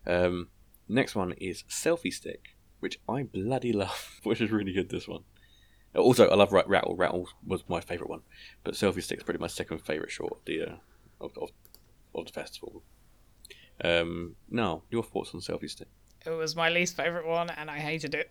[0.07, 0.49] Um,
[0.89, 4.89] next one is Selfie Stick, which I bloody love, which is really good.
[4.89, 5.23] This one.
[5.95, 6.95] Also, I love Rat- Rattle.
[6.95, 8.23] Rattle was my favourite one,
[8.63, 10.75] but Selfie Stick's probably my second favourite short of the uh,
[11.21, 11.51] of, of,
[12.15, 12.83] of the festival.
[13.83, 15.89] Um, no, your thoughts on Selfie Stick?
[16.27, 18.31] it was my least favorite one, and I hated it.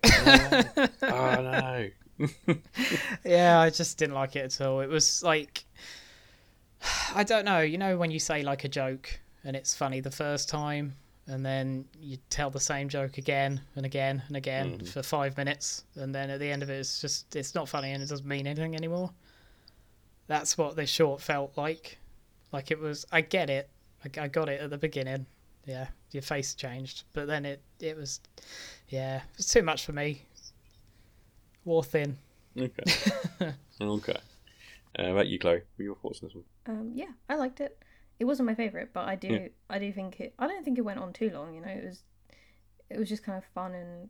[1.02, 1.90] oh no!
[3.26, 4.82] yeah, I just didn't like it at all.
[4.82, 5.64] It was like,
[7.16, 7.60] I don't know.
[7.62, 10.96] You know when you say like a joke and it's funny the first time,
[11.30, 15.84] and then you tell the same joke again and again and again for five minutes,
[15.96, 18.28] and then at the end of it, it's just it's not funny and it doesn't
[18.28, 19.12] mean anything anymore.
[20.28, 22.00] That's what this short felt like.
[22.52, 23.06] Like it was.
[23.12, 23.70] I get it.
[24.04, 25.28] I, I got it at the beginning.
[25.66, 28.22] Yeah, your face changed, but then it it was,
[28.88, 30.24] yeah, it was too much for me.
[31.64, 32.18] Wore thin.
[32.58, 32.84] Okay.
[33.82, 34.18] okay.
[34.98, 35.62] Uh, about you, Chloe?
[35.76, 36.44] What are your thoughts on this one?
[36.66, 37.78] Um, yeah, I liked it.
[38.20, 39.48] It wasn't my favorite, but I do Yeah.
[39.70, 40.34] I do think it.
[40.38, 41.54] I don't think it went on too long.
[41.54, 42.04] You know, it was
[42.90, 44.10] it was just kind of fun and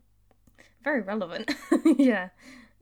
[0.84, 1.52] very relevant.
[1.98, 2.30] yeah,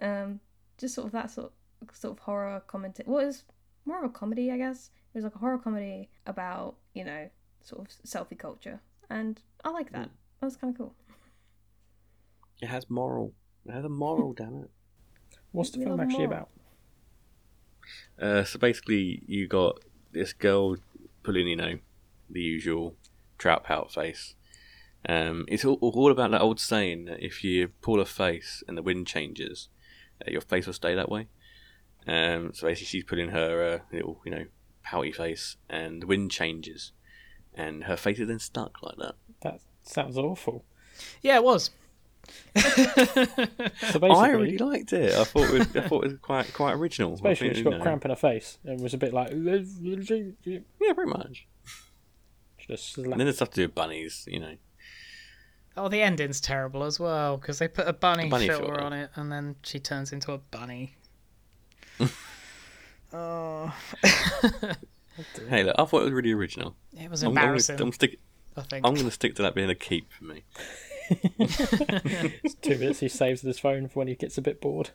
[0.02, 0.40] um,
[0.78, 1.52] just sort of that sort
[1.94, 3.00] sort of horror comment.
[3.06, 3.44] Well, it was
[3.86, 4.90] more of a comedy, I guess.
[5.14, 7.30] It was like a horror comedy about you know
[7.62, 10.10] sort of selfie culture, and I like that.
[10.40, 10.96] That was kind of cool.
[12.62, 13.34] It has moral.
[13.66, 14.70] It has a moral, damn it.
[15.52, 16.38] What's the We film actually more.
[16.38, 16.50] about?
[18.20, 19.80] Uh, so basically, you got
[20.12, 20.76] this girl
[21.28, 21.78] pulling, you know,
[22.30, 22.96] the usual
[23.38, 24.36] trout pout face.
[25.10, 28.78] Um, it's all, all about that old saying that if you pull a face and
[28.78, 29.68] the wind changes,
[30.26, 31.28] uh, your face will stay that way.
[32.08, 34.46] Um, so basically, she's putting her uh, little, you know,
[34.84, 36.94] pouty face, and the wind changes,
[37.54, 39.16] and her face is then stuck like that.
[39.42, 40.64] That sounds awful.
[41.22, 41.72] Yeah, it was.
[42.56, 45.14] So basically, I really liked it.
[45.14, 47.14] I thought it was, I thought it was quite quite original.
[47.20, 49.30] I basically think, she got know- cramp in her face and was a bit like
[49.34, 50.60] Yeah,
[50.94, 51.48] pretty much.
[52.68, 54.56] just And then there's stuff to do with bunnies, you know.
[55.78, 58.82] Oh, the ending's terrible as well because they put a bunny, A bunny filter, filter.
[58.82, 60.96] on it, and then she turns into a bunny.
[63.14, 63.74] oh,
[65.50, 66.76] Hey, look, I thought it was really original.
[67.00, 67.80] it was I'm, I'm, embarrassing.
[67.82, 68.20] I'm, stick,
[68.56, 68.86] I think.
[68.86, 70.44] I'm gonna stick to that being a keep for me.
[72.62, 74.90] Two minutes he saves his phone for when he gets a bit bored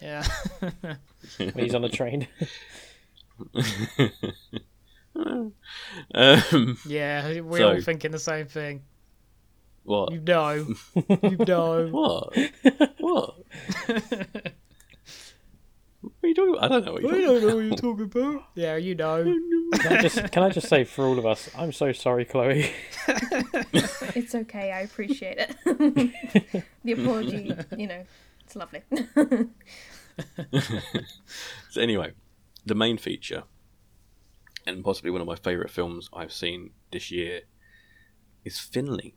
[0.00, 0.24] Yeah.
[1.38, 2.28] when he's on a train.
[5.14, 5.52] um,
[6.86, 8.82] yeah, we're So- all thinking the same thing.
[9.84, 10.12] what?
[10.12, 10.74] You know.
[11.22, 11.88] you know.
[11.88, 12.36] What?
[12.98, 13.34] what?
[16.22, 16.64] What are you talking about?
[16.64, 17.56] I don't know what you're I talking don't know about.
[17.56, 18.44] what you're talking about.
[18.54, 19.24] Yeah, you know.
[19.74, 22.70] Can I just can I just say for all of us, I'm so sorry, Chloe.
[24.14, 24.70] It's okay.
[24.70, 25.56] I appreciate it.
[26.84, 28.04] the apology, you know,
[28.44, 28.82] it's lovely.
[31.70, 32.12] So anyway,
[32.64, 33.42] the main feature,
[34.64, 37.40] and possibly one of my favourite films I've seen this year,
[38.44, 39.16] is Finley.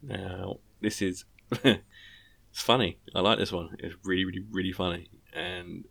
[0.00, 1.24] Now, this is
[1.64, 2.98] it's funny.
[3.16, 3.74] I like this one.
[3.80, 5.84] It's really, really, really funny, and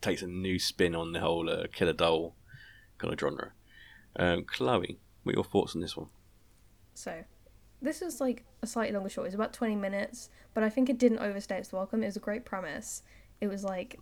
[0.00, 2.34] takes a new spin on the whole uh, killer doll
[2.98, 3.52] kind of genre.
[4.16, 6.08] Um, Chloe, what are your thoughts on this one?
[6.94, 7.24] So,
[7.80, 9.26] this is like a slightly longer short.
[9.26, 12.02] It's about 20 minutes, but I think it didn't overstay its welcome.
[12.02, 13.02] It was a great premise.
[13.40, 13.98] It was like,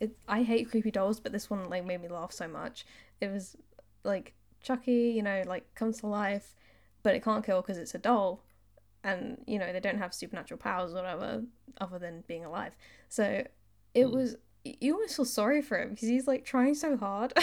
[0.00, 2.86] it, I hate creepy dolls, but this one like made me laugh so much.
[3.20, 3.56] It was
[4.04, 6.54] like Chucky, you know, like comes to life,
[7.02, 8.42] but it can't kill because it's a doll,
[9.04, 11.42] and you know they don't have supernatural powers or whatever
[11.80, 12.76] other than being alive.
[13.08, 13.44] So
[13.94, 14.36] it was.
[14.62, 17.32] You almost feel sorry for him because he's like trying so hard.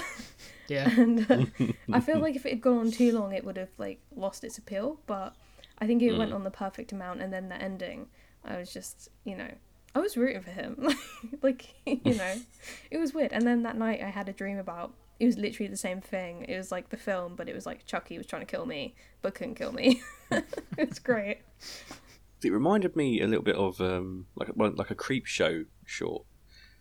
[0.67, 0.89] Yeah.
[0.99, 1.45] and uh,
[1.93, 4.43] I feel like if it had gone on too long, it would have like lost
[4.43, 4.99] its appeal.
[5.07, 5.33] But
[5.79, 8.07] I think it went on the perfect amount, and then the ending,
[8.43, 9.49] I was just, you know,
[9.95, 10.89] I was rooting for him.
[11.41, 12.35] like, you know,
[12.91, 13.31] it was weird.
[13.33, 14.93] And then that night, I had a dream about.
[15.19, 16.45] It was literally the same thing.
[16.47, 18.93] It was like the film, but it was like Chucky was trying to kill me,
[19.23, 20.01] but couldn't kill me.
[20.31, 21.39] it was great.
[22.43, 26.25] It reminded me a little bit of um, like well, like a Creepshow short.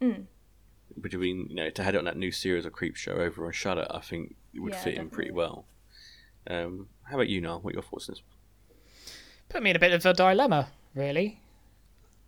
[0.00, 3.52] Between you mean, you know to head on that new series of Creepshow over on
[3.52, 5.66] Shudder, I think it would Yeah, fit in pretty well.
[6.48, 7.60] Um, how about you, Noel?
[7.60, 8.22] What are your thoughts on this?
[9.48, 11.40] Put me in a bit of a dilemma, really.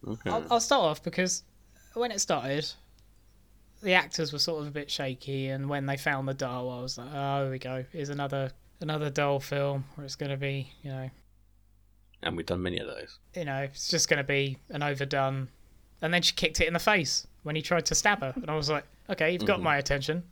[0.06, 0.30] Okay.
[0.30, 1.42] I'll, I'll start off because
[1.94, 2.70] when it started,
[3.82, 6.80] the actors were sort of a bit shaky, and when they found the doll, I
[6.82, 7.84] was like, oh, here we go.
[7.92, 11.10] Here's another another doll film where it's going to be, you know,
[12.22, 13.18] And we've done many of those.
[13.34, 15.48] you know, it's just going to be an overdone.
[16.00, 18.48] And then she kicked it in the face when he tried to stab her, and
[18.48, 20.22] I was like, okay, you've got my attention.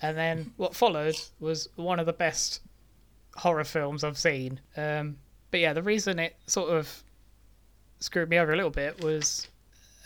[0.00, 2.60] And then what followed was one of the best
[3.36, 4.60] horror films I've seen.
[4.76, 5.16] Um,
[5.50, 7.02] but yeah, the reason it sort of
[8.00, 9.48] screwed me over a little bit was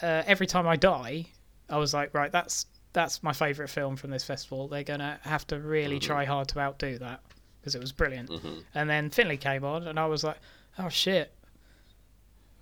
[0.02, 1.26] uh, every time I die,
[1.68, 2.64] I was like, right, that's
[2.94, 4.66] that's my favourite film from this festival.
[4.68, 7.20] They're gonna have to really try hard to outdo that
[7.60, 8.30] because it was brilliant.
[8.74, 10.38] And then Finley came on, and I was like,
[10.78, 11.32] oh shit,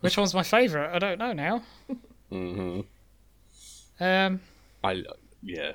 [0.01, 0.93] which one's my favourite?
[0.95, 1.63] I don't know now.
[2.29, 2.81] hmm
[4.01, 4.41] Um,
[4.83, 5.03] I
[5.43, 5.73] yeah,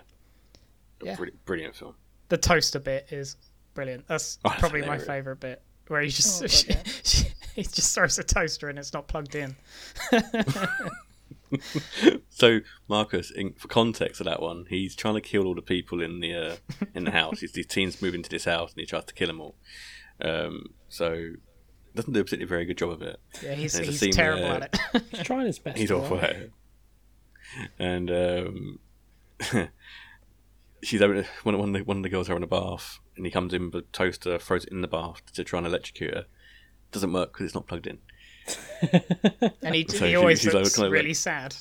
[1.03, 1.15] Yeah.
[1.15, 1.95] brilliant, brilliant film.
[2.29, 3.35] the toaster bit is
[3.73, 4.07] brilliant.
[4.07, 6.83] That's Oh, probably my favourite bit where he just Oh, God,
[7.13, 7.29] yeah.
[7.55, 9.55] he just throws a toaster and it's not plugged in.
[12.29, 12.59] So
[12.89, 16.19] Marcus, in, for context of that one, he's trying to kill all the people in
[16.19, 16.55] the uh,
[16.93, 17.39] in the house.
[17.39, 19.55] These, these teens move into this house and he tries to kill them all.
[20.19, 21.29] Um, so
[21.95, 23.17] doesn't do a particularly very good job of it.
[23.41, 25.03] Yeah, he's he's terrible where- at it.
[25.11, 25.77] He's trying his best.
[25.77, 26.29] He's all awful right.
[26.31, 26.51] at it.
[27.79, 28.79] And um,
[30.83, 33.25] she's having one, one, of the, one of the girls are having a bath, and
[33.25, 36.13] he comes in with a toaster, throws it in the bath to try and electrocute
[36.13, 36.25] her.
[36.91, 37.97] Doesn't work because it's not plugged in.
[39.63, 41.55] and he, So he she- always she's like, looks kind of like- really sad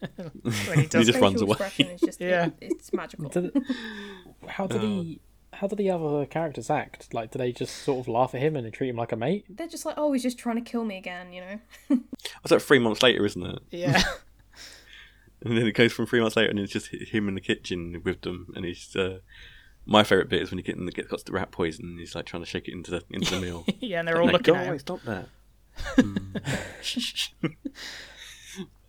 [0.16, 0.32] when
[0.76, 1.52] he He does just runs away.
[1.52, 2.50] expression is just Yeah.
[2.60, 3.28] it's magical.
[3.28, 3.56] Did,
[4.48, 5.20] how did he?
[5.54, 7.12] How did the other characters act?
[7.12, 9.44] Like, do they just sort of laugh at him and treat him like a mate?
[9.50, 11.60] They're just like, oh, he's just trying to kill me again, you know.
[12.40, 12.62] What's that?
[12.62, 13.58] Three months later, isn't it?
[13.70, 14.02] Yeah,
[15.44, 18.00] And then it goes from three months later, and it's just him in the kitchen
[18.04, 18.52] with them.
[18.54, 19.18] And he's uh,
[19.86, 21.86] my favorite bit is when he get, get got the rat poison.
[21.86, 23.64] and He's like trying to shake it into the into the meal.
[23.80, 24.78] yeah, and they're all Like, looking at away, him.
[24.78, 25.28] Stop that.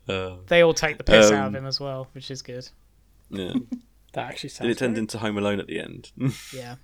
[0.08, 2.68] uh, They all take the piss out of Um, him as well, which is good.
[3.30, 3.54] yeah.
[4.12, 4.70] That actually Then sounds.
[4.70, 6.12] it turns into Home Alone at the end.
[6.52, 6.76] Yeah,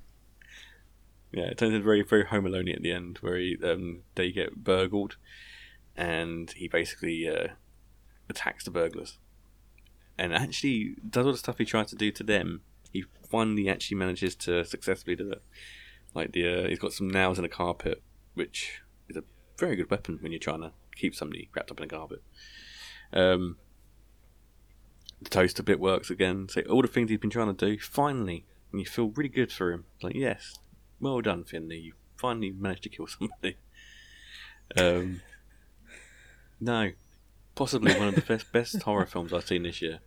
[1.33, 4.33] yeah, it turns into very very Home Alone at the end, where he, um, they
[4.33, 5.17] get burgled,
[5.97, 7.49] and he basically uh,
[8.29, 9.19] attacks the burglars,
[10.21, 12.61] and actually does all the stuff he tried to do to them.
[12.93, 15.43] He finally actually manages to successfully do it.
[16.15, 18.03] Like the uh, he's got some nails in a carpet,
[18.35, 19.25] which is a
[19.57, 22.23] very good weapon when you're trying to keep somebody wrapped up in a carpet.
[23.15, 23.57] Um,
[25.23, 26.49] the toaster bit works again.
[26.51, 29.51] So all the things he's been trying to do, finally, and you feel really good
[29.51, 29.87] for him.
[30.03, 30.59] Like yes,
[31.01, 31.79] well done, Finley.
[31.79, 33.57] You finally managed to kill somebody.
[34.77, 35.23] Um,
[36.61, 36.91] no,
[37.55, 40.01] possibly one of the best best horror films I've seen this year.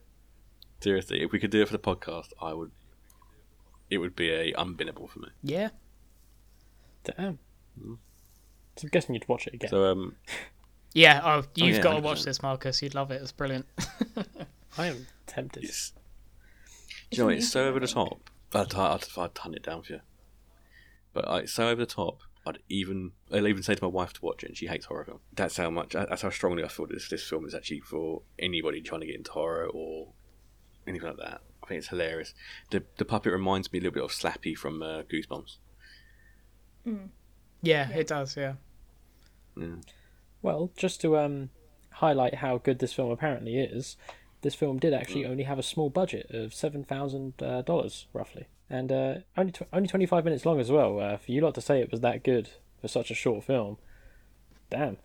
[0.84, 2.72] Seriously, if we could do it for the podcast, I would.
[3.90, 5.28] It would be a unbinnable for me.
[5.44, 5.70] yeah.
[7.04, 7.40] Damn.
[8.76, 9.70] So I'm guessing you'd watch it again.
[9.70, 10.16] So um,
[10.94, 12.04] Yeah, oh, you've yeah, got to 100%.
[12.04, 12.82] watch this, Marcus.
[12.82, 13.22] You'd love it.
[13.22, 13.66] It's brilliant.
[14.78, 15.64] I am tempted.
[15.64, 15.92] Yes.
[17.12, 18.30] Do you know what, it's so over the top.
[18.54, 20.00] I'd, I'd, I'd ton it down for you.
[21.14, 22.20] But I, it's so over the top.
[22.48, 25.06] I'd even I'll even say to my wife to watch it, and she hates horror
[25.06, 25.20] film.
[25.34, 25.94] That's how much.
[25.94, 29.16] That's how strongly I feel this this film is actually for anybody trying to get
[29.16, 30.13] into horror or
[30.88, 31.42] anything like that.
[31.64, 32.34] I think it's hilarious.
[32.72, 35.58] The the puppet reminds me a little bit of Slappy from uh, Goosebumps.
[37.62, 38.36] Yeah, it does.
[38.36, 38.54] Yeah.
[40.42, 41.50] Well, just to um,
[41.92, 43.96] highlight how good this film apparently is,
[44.42, 48.48] this film did actually only have a small budget of seven thousand uh, dollars roughly,
[48.70, 51.00] and uh, only tw- only twenty five minutes long as well.
[51.00, 52.50] Uh, for you lot to say it was that good
[52.82, 53.78] for such a short film,
[54.70, 54.98] damn!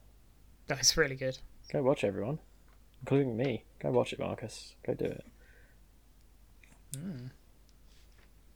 [0.66, 1.38] That's really good.
[1.72, 2.40] Go watch everyone,
[3.02, 3.64] including me.
[3.78, 4.74] Go watch it, Marcus.
[4.84, 5.24] Go do it.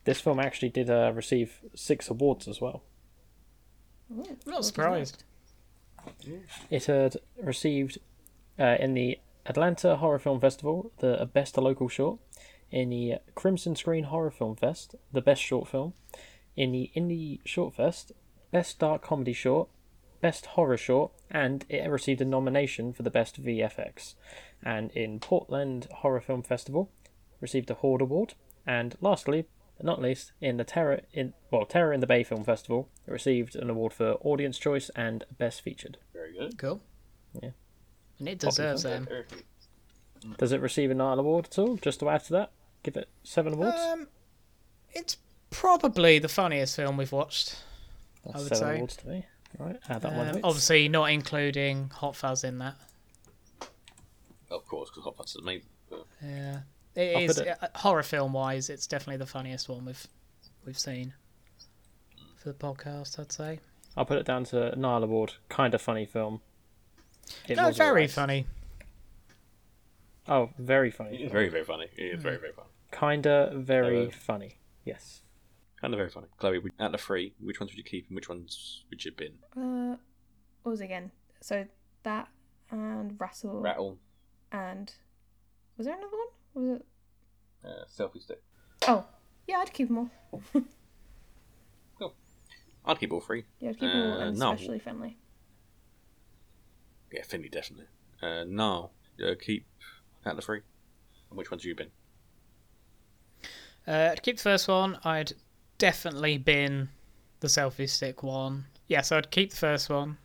[0.04, 2.82] This film actually did uh, receive six awards as well.
[4.12, 5.22] Ooh, Not surprised.
[6.70, 7.98] It had received
[8.58, 12.18] uh, in the Atlanta Horror Film Festival the Best Local Short,
[12.70, 15.92] in the Crimson Screen Horror Film Fest the Best Short Film,
[16.56, 18.12] in the Indie Short Fest
[18.50, 19.68] Best Dark Comedy Short,
[20.20, 24.14] Best Horror Short, and it received a nomination for the Best VFX.
[24.62, 26.90] And in Portland Horror Film Festival,
[27.42, 28.32] received a Horde Award,
[28.66, 29.44] and lastly,
[29.76, 33.10] but not least, in the Terror in well Terror in the Bay Film Festival, it
[33.10, 35.98] received an award for Audience Choice and Best Featured.
[36.14, 36.56] Very good.
[36.56, 36.80] Cool.
[37.42, 37.50] Yeah.
[38.18, 39.06] And it deserves them.
[40.38, 41.76] Does it receive a Nile Award at all?
[41.76, 42.52] Just to add to that,
[42.84, 43.76] give it seven awards.
[43.80, 44.06] Um,
[44.92, 45.16] it's
[45.50, 47.56] probably the funniest film we've watched.
[48.24, 48.76] That's I would seven say.
[48.76, 49.26] awards to me.
[49.58, 50.28] Right, add that one.
[50.28, 52.76] Um, to obviously, not including Hot Fuzz in that.
[54.50, 55.68] Of course, because Hot Fuzz is amazing.
[55.90, 56.60] But Yeah,
[56.94, 58.68] it I'll is it- uh, horror film wise.
[58.70, 60.06] It's definitely the funniest one we've
[60.64, 61.14] we've seen
[62.36, 63.18] for the podcast.
[63.18, 63.60] I'd say.
[63.96, 65.34] I'll put it down to Nile Award.
[65.48, 66.40] Kind of funny film.
[67.48, 68.10] It no, very alright.
[68.10, 68.46] funny.
[70.28, 71.16] Oh, very funny.
[71.22, 71.88] It's very, very funny.
[71.96, 72.68] It is very, very funny.
[72.92, 74.58] Kinda very Uh, funny.
[74.84, 75.22] Yes.
[75.80, 76.28] Kind of very funny.
[76.38, 79.04] Chloe, would- out of the three, which ones would you keep and which ones would
[79.04, 79.38] you bin?
[79.56, 79.96] Uh,
[80.62, 81.10] what was it again?
[81.40, 81.66] So
[82.04, 82.28] that
[82.70, 83.98] and Rattle Rattle,
[84.52, 84.92] and
[85.76, 86.28] was there another one?
[86.54, 86.86] Was it?
[87.64, 88.42] uh, selfie stick.
[88.88, 89.04] Oh,
[89.46, 90.42] yeah, I'd keep them all.
[92.84, 93.44] I'd keep all three.
[93.60, 94.52] Yeah, I'd keep them all, Uh, and no.
[94.52, 95.16] especially Finley.
[97.12, 97.86] Yeah, Finley definitely.
[98.20, 98.90] Uh, no,
[99.24, 99.66] uh, keep
[100.26, 100.62] out of the three.
[101.30, 101.90] And which ones have you been?
[103.86, 105.32] Uh, to keep the first one, I'd
[105.78, 106.88] definitely bin
[107.38, 108.64] the selfie stick one.
[108.88, 110.18] Yeah, so I'd keep the first one,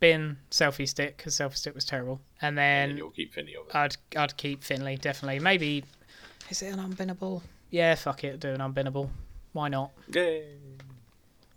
[0.00, 3.54] bin selfie stick because selfie stick was terrible, and And then then you'll keep Finley,
[3.56, 3.80] obviously.
[3.80, 5.40] I'd I'd keep Finley definitely.
[5.40, 5.84] Maybe
[6.50, 7.42] is it an unbinnable?
[7.70, 9.10] Yeah, fuck it, do an unbinnable.
[9.52, 9.90] Why not?
[10.12, 10.44] Yay!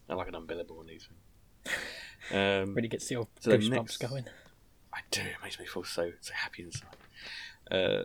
[0.09, 1.77] I like an unbinnable on these things.
[2.31, 4.25] Um, Really gets your So the goosebumps next- going.
[4.93, 5.21] I do.
[5.21, 6.95] It makes me feel so so happy inside.
[7.69, 8.03] Uh,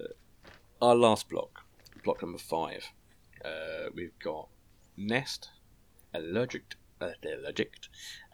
[0.81, 1.61] our last block,
[2.03, 2.85] block number five.
[3.45, 4.49] Uh, we've got
[4.97, 5.51] Nest,
[6.15, 7.73] allergic, uh, allergic,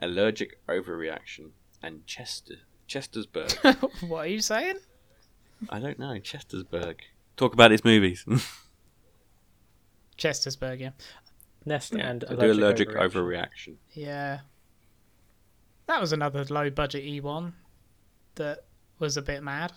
[0.00, 1.50] allergic overreaction,
[1.82, 2.56] and Chester,
[2.88, 3.88] Chestersburg.
[4.08, 4.76] what are you saying?
[5.70, 6.96] I don't know Chestersburg.
[7.36, 8.24] Talk about his movies.
[10.18, 10.90] Chestersburg, yeah.
[11.64, 13.10] Nest and I do allergic overreaction.
[13.10, 13.74] overreaction.
[13.92, 14.40] Yeah.
[15.86, 17.54] That was another low budget E one
[18.34, 18.64] that
[18.98, 19.72] was a bit mad.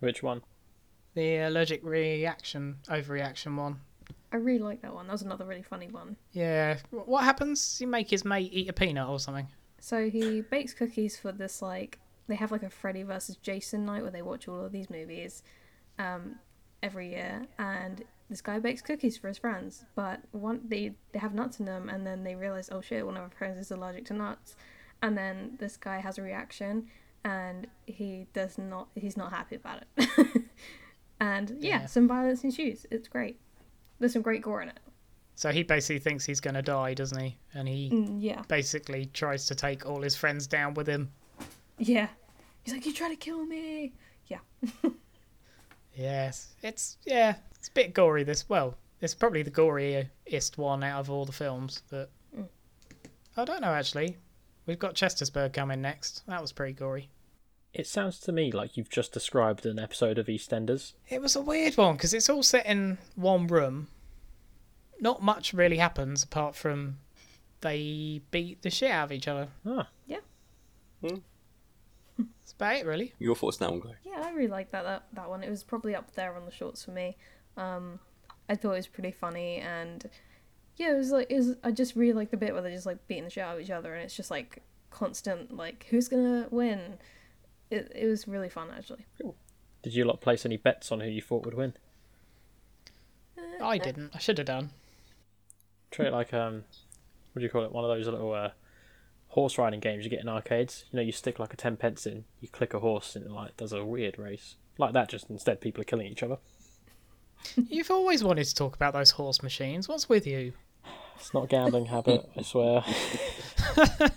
[0.00, 0.42] Which one?
[1.14, 3.80] The allergic reaction, overreaction one.
[4.32, 5.06] I really like that one.
[5.06, 6.16] That was another really funny one.
[6.32, 6.78] Yeah.
[6.90, 7.80] What happens?
[7.80, 9.48] You make his mate eat a peanut or something.
[9.80, 14.02] So he bakes cookies for this like they have like a Freddy versus Jason night
[14.02, 15.42] where they watch all of these movies
[15.98, 16.36] um,
[16.82, 21.34] every year, and this guy bakes cookies for his friends, but one they they have
[21.34, 24.04] nuts in them, and then they realize oh shit, one of our friends is allergic
[24.06, 24.54] to nuts,
[25.02, 26.86] and then this guy has a reaction,
[27.24, 30.42] and he does not he's not happy about it,
[31.20, 31.86] and yeah, Yeah.
[31.86, 32.86] some violence ensues.
[32.90, 33.40] It's great.
[33.98, 34.78] There's some great gore in it.
[35.40, 37.38] So he basically thinks he's going to die, doesn't he?
[37.54, 41.10] And he Mm, yeah, basically tries to take all his friends down with him.
[41.78, 42.08] yeah.
[42.62, 43.94] He's like, you try to kill me.
[44.26, 44.40] Yeah.
[45.96, 46.48] Yes.
[46.62, 48.48] It's, yeah, it's a bit gory this.
[48.48, 52.08] Well, it's probably the goriest one out of all the films that.
[53.36, 54.16] I don't know, actually.
[54.66, 56.22] We've got Chestersburg coming next.
[56.26, 57.08] That was pretty gory.
[57.72, 60.92] It sounds to me like you've just described an episode of EastEnders.
[61.08, 63.88] It was a weird one because it's all set in one room.
[65.00, 66.98] Not much really happens apart from
[67.60, 69.48] they beat the shit out of each other.
[69.66, 69.88] Ah,
[71.02, 73.14] That's about it, really.
[73.18, 73.94] Your thoughts now, Chloe?
[74.04, 75.42] Yeah, I really like that, that that one.
[75.42, 77.16] It was probably up there on the shorts for me.
[77.56, 77.98] Um,
[78.48, 80.08] I thought it was pretty funny, and
[80.76, 81.56] yeah, it was like it was.
[81.64, 83.62] I just really like the bit where they're just like beating the shit out of
[83.62, 86.98] each other, and it's just like constant like who's gonna win.
[87.70, 89.06] It it was really fun actually.
[89.82, 91.74] did you lot place any bets on who you thought would win?
[93.62, 94.10] I didn't.
[94.14, 94.70] I should have done.
[95.90, 96.64] Treat it like um,
[97.32, 97.72] what do you call it?
[97.72, 98.50] One of those little uh,
[99.28, 100.84] horse riding games you get in arcades.
[100.92, 103.30] You know, you stick like a ten pence in, you click a horse, and it
[103.30, 105.08] like does a weird race like that.
[105.08, 106.38] Just instead, people are killing each other.
[107.68, 109.88] You've always wanted to talk about those horse machines.
[109.88, 110.52] What's with you?
[111.16, 112.84] It's not a gambling habit, I swear.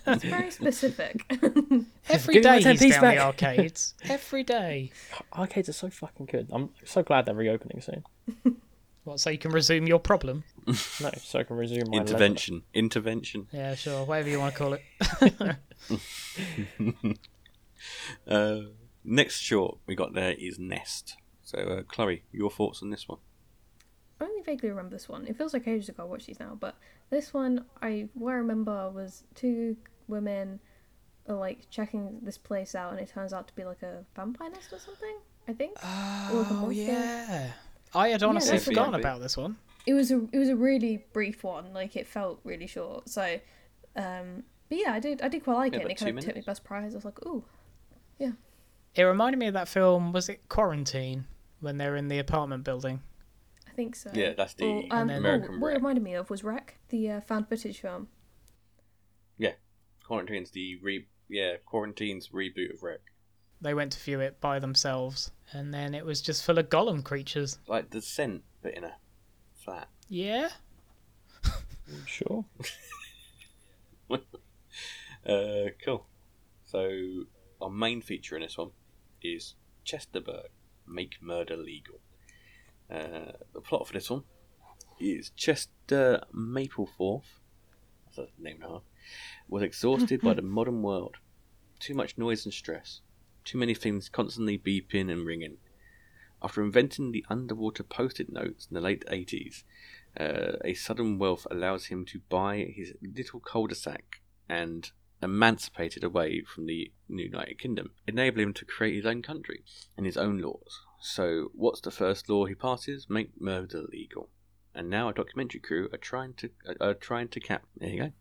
[0.07, 1.25] It's very specific.
[2.09, 3.15] Every Give day he's down back.
[3.17, 3.93] the arcades.
[4.09, 4.91] Every day.
[5.31, 6.47] Arcades are so fucking good.
[6.51, 8.03] I'm so glad they're reopening soon.
[9.03, 10.43] What, so you can resume your problem?
[11.01, 12.13] No, so I can resume my level.
[12.13, 12.63] Intervention.
[12.73, 13.47] Intervention.
[13.51, 14.05] Yeah, sure.
[14.05, 14.81] Whatever you want to call it.
[18.25, 18.59] Uh,
[19.03, 21.17] next short we got there is Nest.
[21.43, 23.17] So, uh, Chloe, your thoughts on this one?
[24.21, 25.27] I only vaguely remember this one.
[25.27, 26.77] It feels like ages ago I watched these now, but
[27.09, 29.75] this one I what I remember was two
[30.07, 30.61] women
[31.27, 34.49] are like checking this place out, and it turns out to be like a vampire
[34.49, 35.17] nest or something.
[35.47, 35.77] I think.
[35.83, 37.51] Or like a Oh, yeah.
[37.95, 39.57] I had honestly that's forgotten about this one.
[39.85, 41.73] it was a it was a really brief one.
[41.73, 43.09] Like it felt really short.
[43.09, 43.39] So,
[43.95, 45.81] um, but yeah, I did I did quite like Yeah, it.
[45.83, 46.93] And it kind two of took me by surprise.
[46.93, 47.43] I was like, ooh,
[48.19, 48.31] Yeah.
[48.95, 51.25] It reminded me of that film, was it Quarantine?
[51.59, 53.01] When they're in the apartment building.
[53.65, 54.11] I think so.
[54.13, 57.09] Yeah, that's the Or, um, American oh, what it reminded me of was REC, the
[57.09, 58.09] uh, found footage film.
[59.37, 59.53] Yeah,
[60.05, 62.99] Quarantine's the re yeah Quarantine's reboot of REC.
[63.63, 67.03] They went to view it by themselves, and then it was just full of golem
[67.03, 67.57] creatures.
[67.65, 68.95] Like The Descent, but in a
[69.55, 69.87] flat.
[70.09, 70.49] Yeah?
[72.05, 72.45] Sure.
[75.25, 76.05] Uh, cool.
[76.65, 77.23] So
[77.61, 78.71] our main feature in this one
[79.21, 79.55] is
[79.85, 80.49] Chesterburg
[80.85, 82.01] make murder legal.
[82.91, 84.23] Uh, the plot for this one
[84.99, 87.39] is Chester Mapleforth,
[88.05, 88.81] that's a name and a half,
[89.47, 91.15] was exhausted by the modern world.
[91.79, 92.99] Too much noise and stress.
[93.43, 95.57] Too many things constantly beeping and ringing.
[96.41, 99.63] After inventing the underwater post-it notes in the late 80s,
[100.19, 104.91] uh, a sudden wealth allows him to buy his little cul-de-sac and
[105.21, 109.63] emancipated away from the United Kingdom, enabling him to create his own country
[109.95, 110.81] and his own laws.
[110.99, 113.09] So, what's the first law he passes?
[113.09, 114.29] Make murder legal.
[114.75, 116.49] And now a documentary crew are trying to
[116.81, 117.63] are trying to cap.
[117.77, 118.11] There you go.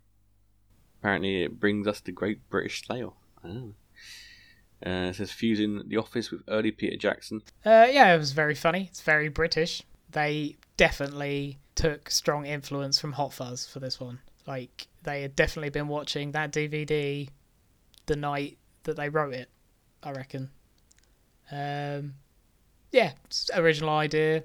[1.01, 3.17] Apparently, it brings us the Great British Sale.
[3.45, 3.75] Oh.
[4.85, 7.43] Uh, it says fusing The Office with early Peter Jackson.
[7.65, 8.89] Uh, yeah, it was very funny.
[8.91, 9.83] It's very British.
[10.11, 14.21] They definitely took strong influence from Hot Fuzz for this one.
[14.47, 17.29] Like they had definitely been watching that DVD
[18.07, 19.49] the night that they wrote it.
[20.03, 20.51] I reckon.
[21.51, 22.15] Um,
[22.91, 24.43] yeah, it's original idea.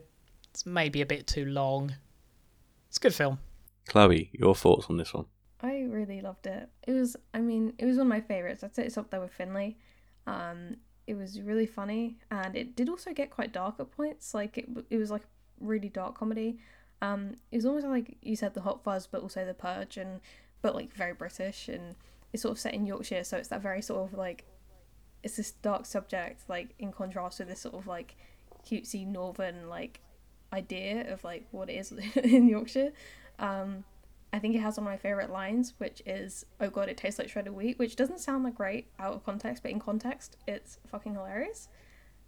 [0.51, 1.95] It's maybe a bit too long.
[2.89, 3.39] It's a good film.
[3.87, 5.25] Chloe, your thoughts on this one?
[5.61, 6.69] I really loved it.
[6.85, 8.63] It was, I mean, it was one of my favorites.
[8.63, 9.77] I'd say it's up there with Finley.
[10.27, 14.33] Um, it was really funny, and it did also get quite dark at points.
[14.33, 15.23] Like it, it was like
[15.59, 16.59] really dark comedy.
[17.01, 20.19] Um, it was almost like you said the Hot Fuzz, but also the Purge, and
[20.61, 21.95] but like very British, and
[22.33, 24.43] it's sort of set in Yorkshire, so it's that very sort of like
[25.23, 28.15] it's this dark subject, like in contrast with this sort of like
[28.69, 30.01] cutesy northern like
[30.51, 31.91] idea of like what it is
[32.23, 32.91] in Yorkshire.
[33.39, 33.85] Um,
[34.33, 37.19] I think it has one of my favorite lines, which is "Oh God, it tastes
[37.19, 40.79] like shredded wheat," which doesn't sound like great out of context, but in context, it's
[40.87, 41.69] fucking hilarious.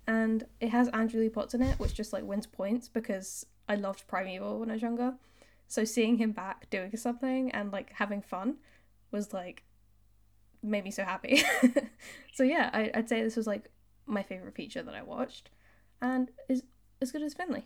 [0.07, 3.75] And it has Andrew Lee Potts in it, which just like wins points because I
[3.75, 5.13] loved Primeval when I was younger.
[5.67, 8.55] So seeing him back doing something and like having fun
[9.11, 9.63] was like
[10.63, 11.43] made me so happy.
[12.33, 13.69] so yeah, I, I'd say this was like
[14.05, 15.49] my favorite feature that I watched,
[16.01, 16.63] and is
[17.01, 17.65] as good as Finley.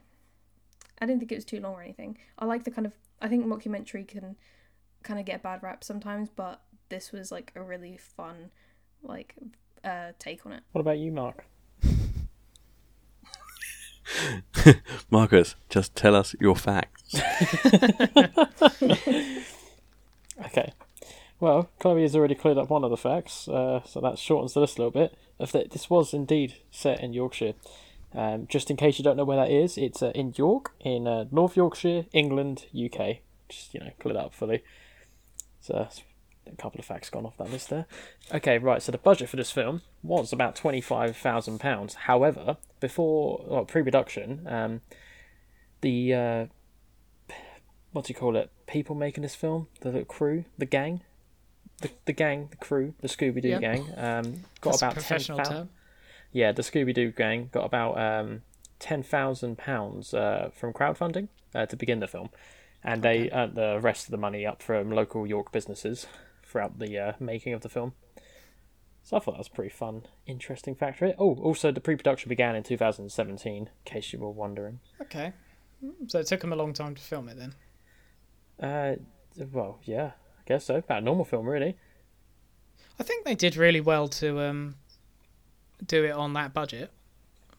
[1.01, 2.17] I didn't think it was too long or anything.
[2.37, 2.93] I like the kind of
[3.23, 4.35] I think mockumentary can
[5.01, 8.51] kind of get a bad rap sometimes, but this was like a really fun
[9.01, 9.33] like
[9.83, 10.61] uh take on it.
[10.73, 11.45] What about you, Mark?
[15.09, 17.15] Marcus, just tell us your facts.
[20.45, 20.73] Okay.
[21.39, 24.61] Well, Chloe has already cleared up one of the facts, uh, so that shortens the
[24.61, 25.17] list a little bit.
[25.39, 27.53] Of that, this was indeed set in Yorkshire.
[28.15, 31.07] Um, just in case you don't know where that is, it's uh, in York, in
[31.07, 33.17] uh, North Yorkshire, England, UK.
[33.49, 34.63] Just you know, clear that up fully.
[35.61, 35.87] So
[36.45, 37.85] a couple of facts gone off that list there.
[38.33, 38.81] Okay, right.
[38.81, 41.95] So the budget for this film was about twenty five thousand pounds.
[41.95, 44.81] However, before well, pre-production, um,
[45.81, 46.45] the uh,
[47.91, 48.51] what do you call it?
[48.67, 51.01] People making this film, the, the crew, the gang,
[51.81, 53.59] the the gang, the crew, the Scooby Doo Yeah.
[53.59, 55.69] gang, um, got That's about 10,000 term.
[56.33, 58.41] Yeah, the Scooby Doo gang got about um,
[58.79, 62.29] ten thousand pounds uh, from crowdfunding uh, to begin the film,
[62.83, 66.07] and they earned the rest of the money up from local York businesses
[66.43, 67.93] throughout the uh, making of the film.
[69.03, 71.01] So I thought that was a pretty fun, interesting fact.
[71.01, 71.15] it.
[71.19, 74.79] Oh, also the pre-production began in 2017, in case you were wondering.
[75.01, 75.33] Okay.
[76.07, 77.55] So it took them a long time to film it then.
[78.59, 78.95] Uh,
[79.51, 80.75] well, yeah, I guess so.
[80.75, 81.75] About a normal film, really.
[82.97, 84.75] I think they did really well to um
[85.85, 86.91] do it on that budget.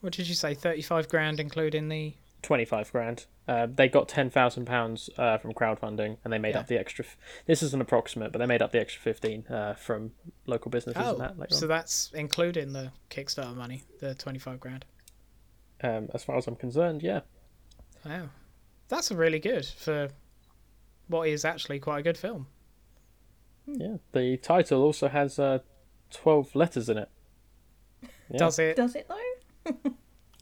[0.00, 0.54] What did you say?
[0.54, 2.14] Thirty-five grand, including the.
[2.42, 3.24] 25 grand.
[3.48, 6.60] Uh, they got ten thousand pounds uh, from crowdfunding, and they made Yeah.
[6.60, 7.04] up the extra.
[7.04, 7.16] F-
[7.46, 10.12] this is an approximate, but they made up the extra fifteen uh, from
[10.46, 11.52] local businesses Oh, and that.
[11.54, 14.84] So that's including the Kickstarter money, the twenty-five grand.
[15.82, 17.20] Um, as far as I'm concerned, yeah.
[18.04, 18.28] Wow,
[18.88, 20.08] that's really good for
[21.08, 22.46] what is actually quite a good film.
[23.66, 23.96] Yeah.
[24.12, 25.60] The title also has uh,
[26.10, 27.08] twelve letters in it.
[28.30, 28.76] Yeah, Does it?
[28.76, 29.72] Does it though?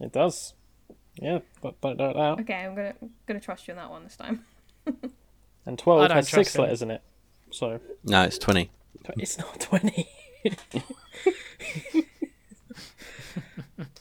[0.00, 0.54] It does.
[1.16, 2.40] Yeah, but but not out.
[2.40, 2.94] Okay, I'm gonna
[3.26, 4.44] gonna trust you on that one this time.
[5.64, 6.62] And twelve don't has six him.
[6.62, 7.02] letters in it.
[7.52, 8.68] So no, it's 20.
[9.16, 10.08] it's not twenty.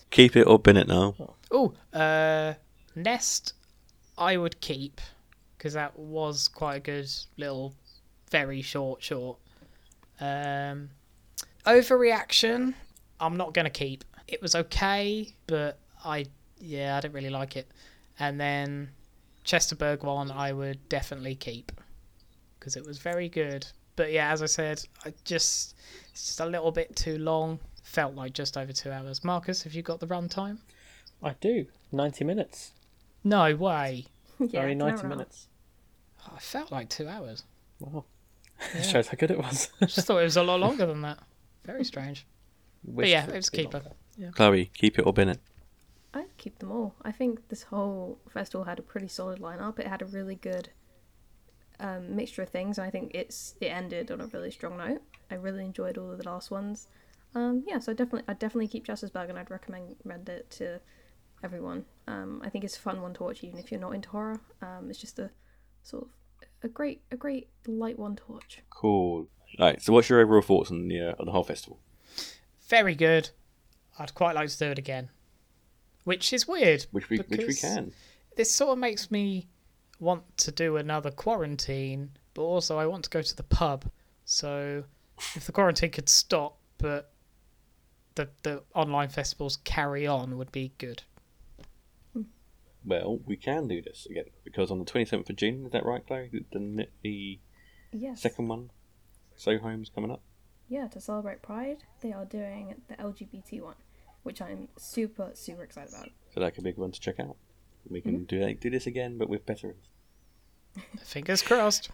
[0.10, 1.16] Keep it or bin it now.
[1.52, 2.56] Oh, uh,
[2.96, 3.54] Nest,
[4.18, 5.00] I would keep
[5.58, 7.74] because that was quite a good little,
[8.30, 9.38] very short short.
[10.20, 10.90] Um,
[11.66, 12.74] overreaction,
[13.22, 14.04] I'm not gonna keep.
[14.28, 16.26] It was okay, but I
[16.60, 17.72] yeah, I didn't really like it.
[18.20, 18.90] And then
[19.46, 21.72] Chesterberg one, I would definitely keep
[22.60, 23.66] because it was very good.
[23.96, 25.76] But yeah, as I said, I just
[26.12, 27.60] it's just a little bit too long.
[27.84, 29.24] Felt like just over two hours.
[29.24, 30.60] Marcus, have you got the runtime?
[31.24, 31.66] I do.
[31.92, 32.72] Ninety minutes.
[33.24, 34.06] No way.
[34.40, 35.04] yeah, Only it's an hour ninety and a half.
[35.10, 35.48] minutes.
[36.28, 37.44] Oh, it felt like two hours.
[37.80, 38.06] Wow.
[38.84, 39.70] Shows how good it was.
[39.82, 41.20] I just thought it was a lot longer than that.
[41.66, 42.26] Very strange.
[42.84, 43.82] But yeah, it was a keeper.
[44.34, 45.40] Chloe, keep it or bin it.
[46.14, 46.96] I'd keep them all.
[47.04, 49.80] I think this whole festival had a pretty solid lineup.
[49.80, 50.70] It had a really good
[51.80, 55.02] um, mixture of things, and I think it's it ended on a really strong note.
[55.30, 56.88] I really enjoyed all of the last ones.
[57.34, 60.82] Um, yeah, so definitely, I'd definitely keep Chestersburg, and I'd recommend it to
[61.44, 61.86] everyone.
[62.08, 64.42] Um, I think it's a fun one to watch, even if you're not into horror.
[64.62, 65.30] Um, it's just a
[65.84, 66.10] sort of
[66.64, 68.60] a great, a great light one to watch.
[68.70, 69.28] Cool.
[69.58, 69.82] Right.
[69.82, 71.80] So, what's your overall thoughts on the uh, on the whole festival?
[72.72, 73.30] Very good.
[74.00, 75.10] I'd quite like to do it again,
[76.06, 76.86] which is weird.
[76.92, 77.92] Which we which we can.
[78.38, 79.50] This sort of makes me
[80.00, 83.92] want to do another quarantine, but also I want to go to the pub.
[84.24, 84.86] So,
[85.36, 87.12] if the quarantine could stop, but
[88.16, 91.04] the the online festivals carry on, would be good.
[92.86, 95.86] Well, we can do this again because on the twenty seventh of June, is that
[95.86, 96.30] right, Chloe?
[96.32, 97.40] The, the, the
[97.92, 98.22] Yes.
[98.22, 98.72] second one,
[99.36, 100.24] So Home's coming up.
[100.72, 103.76] Yeah, to celebrate Pride, they are doing the LGBT one,
[104.24, 106.08] which I'm super, super excited about.
[106.34, 107.36] So that could be a good one to check out.
[107.90, 109.90] We can do that, do this again, but with veterans.
[111.04, 111.90] Fingers crossed.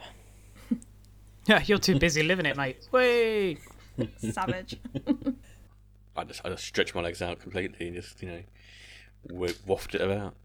[1.45, 2.87] Yeah, you're too busy living it, mate.
[2.91, 3.57] Way.
[4.17, 4.79] Savage.
[6.15, 8.41] I just I just stretch my legs out completely and just you know
[9.27, 10.35] w- waft it about.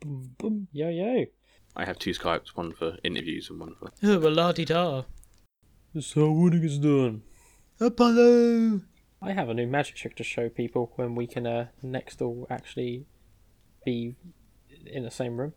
[0.00, 1.24] Boom, boom, yo yo.
[1.74, 3.90] I have two Skypes, one for interviews and one for.
[4.02, 5.04] Oh, well, la di da.
[5.94, 7.22] That's how winning is done.
[7.80, 8.80] Apollo.
[9.20, 12.46] I have a new magic trick to show people when we can uh, next all
[12.50, 13.06] actually
[13.84, 14.14] be
[14.86, 15.52] in the same room.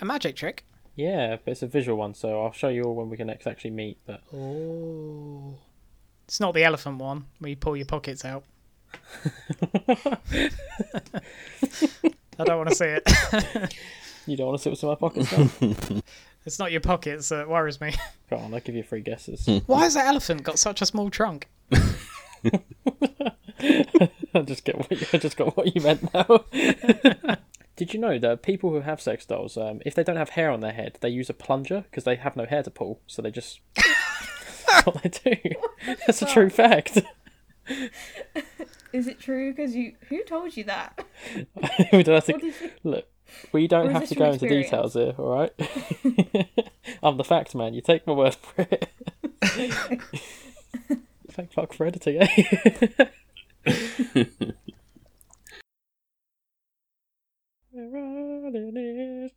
[0.00, 0.64] A magic trick.
[0.96, 3.46] Yeah, but it's a visual one, so I'll show you all when we can next
[3.46, 3.98] actually meet.
[4.06, 5.54] But Oh.
[6.26, 8.44] It's not the elephant one where you pull your pockets out.
[12.38, 13.74] I don't want to see it.
[14.26, 16.00] you don't want to see what's in my pockets now?
[16.46, 17.94] it's not your pockets that worries me.
[18.30, 19.48] Go on, I'll give you three guesses.
[19.66, 21.48] Why has that elephant got such a small trunk?
[23.62, 26.44] I just get what you, I just got what you meant now.
[27.76, 30.50] Did you know that people who have sex dolls, um, if they don't have hair
[30.50, 33.20] on their head, they use a plunger because they have no hair to pull, so
[33.22, 35.94] they just that's what they do.
[36.06, 36.98] That's a true fact.
[38.92, 39.52] Is it true?
[39.52, 41.04] Because you, who told you that?
[41.92, 43.06] we don't have to What did you- look.
[43.52, 45.52] We don't have to go into details here, all right?
[47.02, 47.74] I'm the fact man.
[47.74, 48.88] You take my word for it.
[51.30, 52.26] Thank fuck for editing, eh?
[57.72, 57.88] We're
[58.42, 59.30] running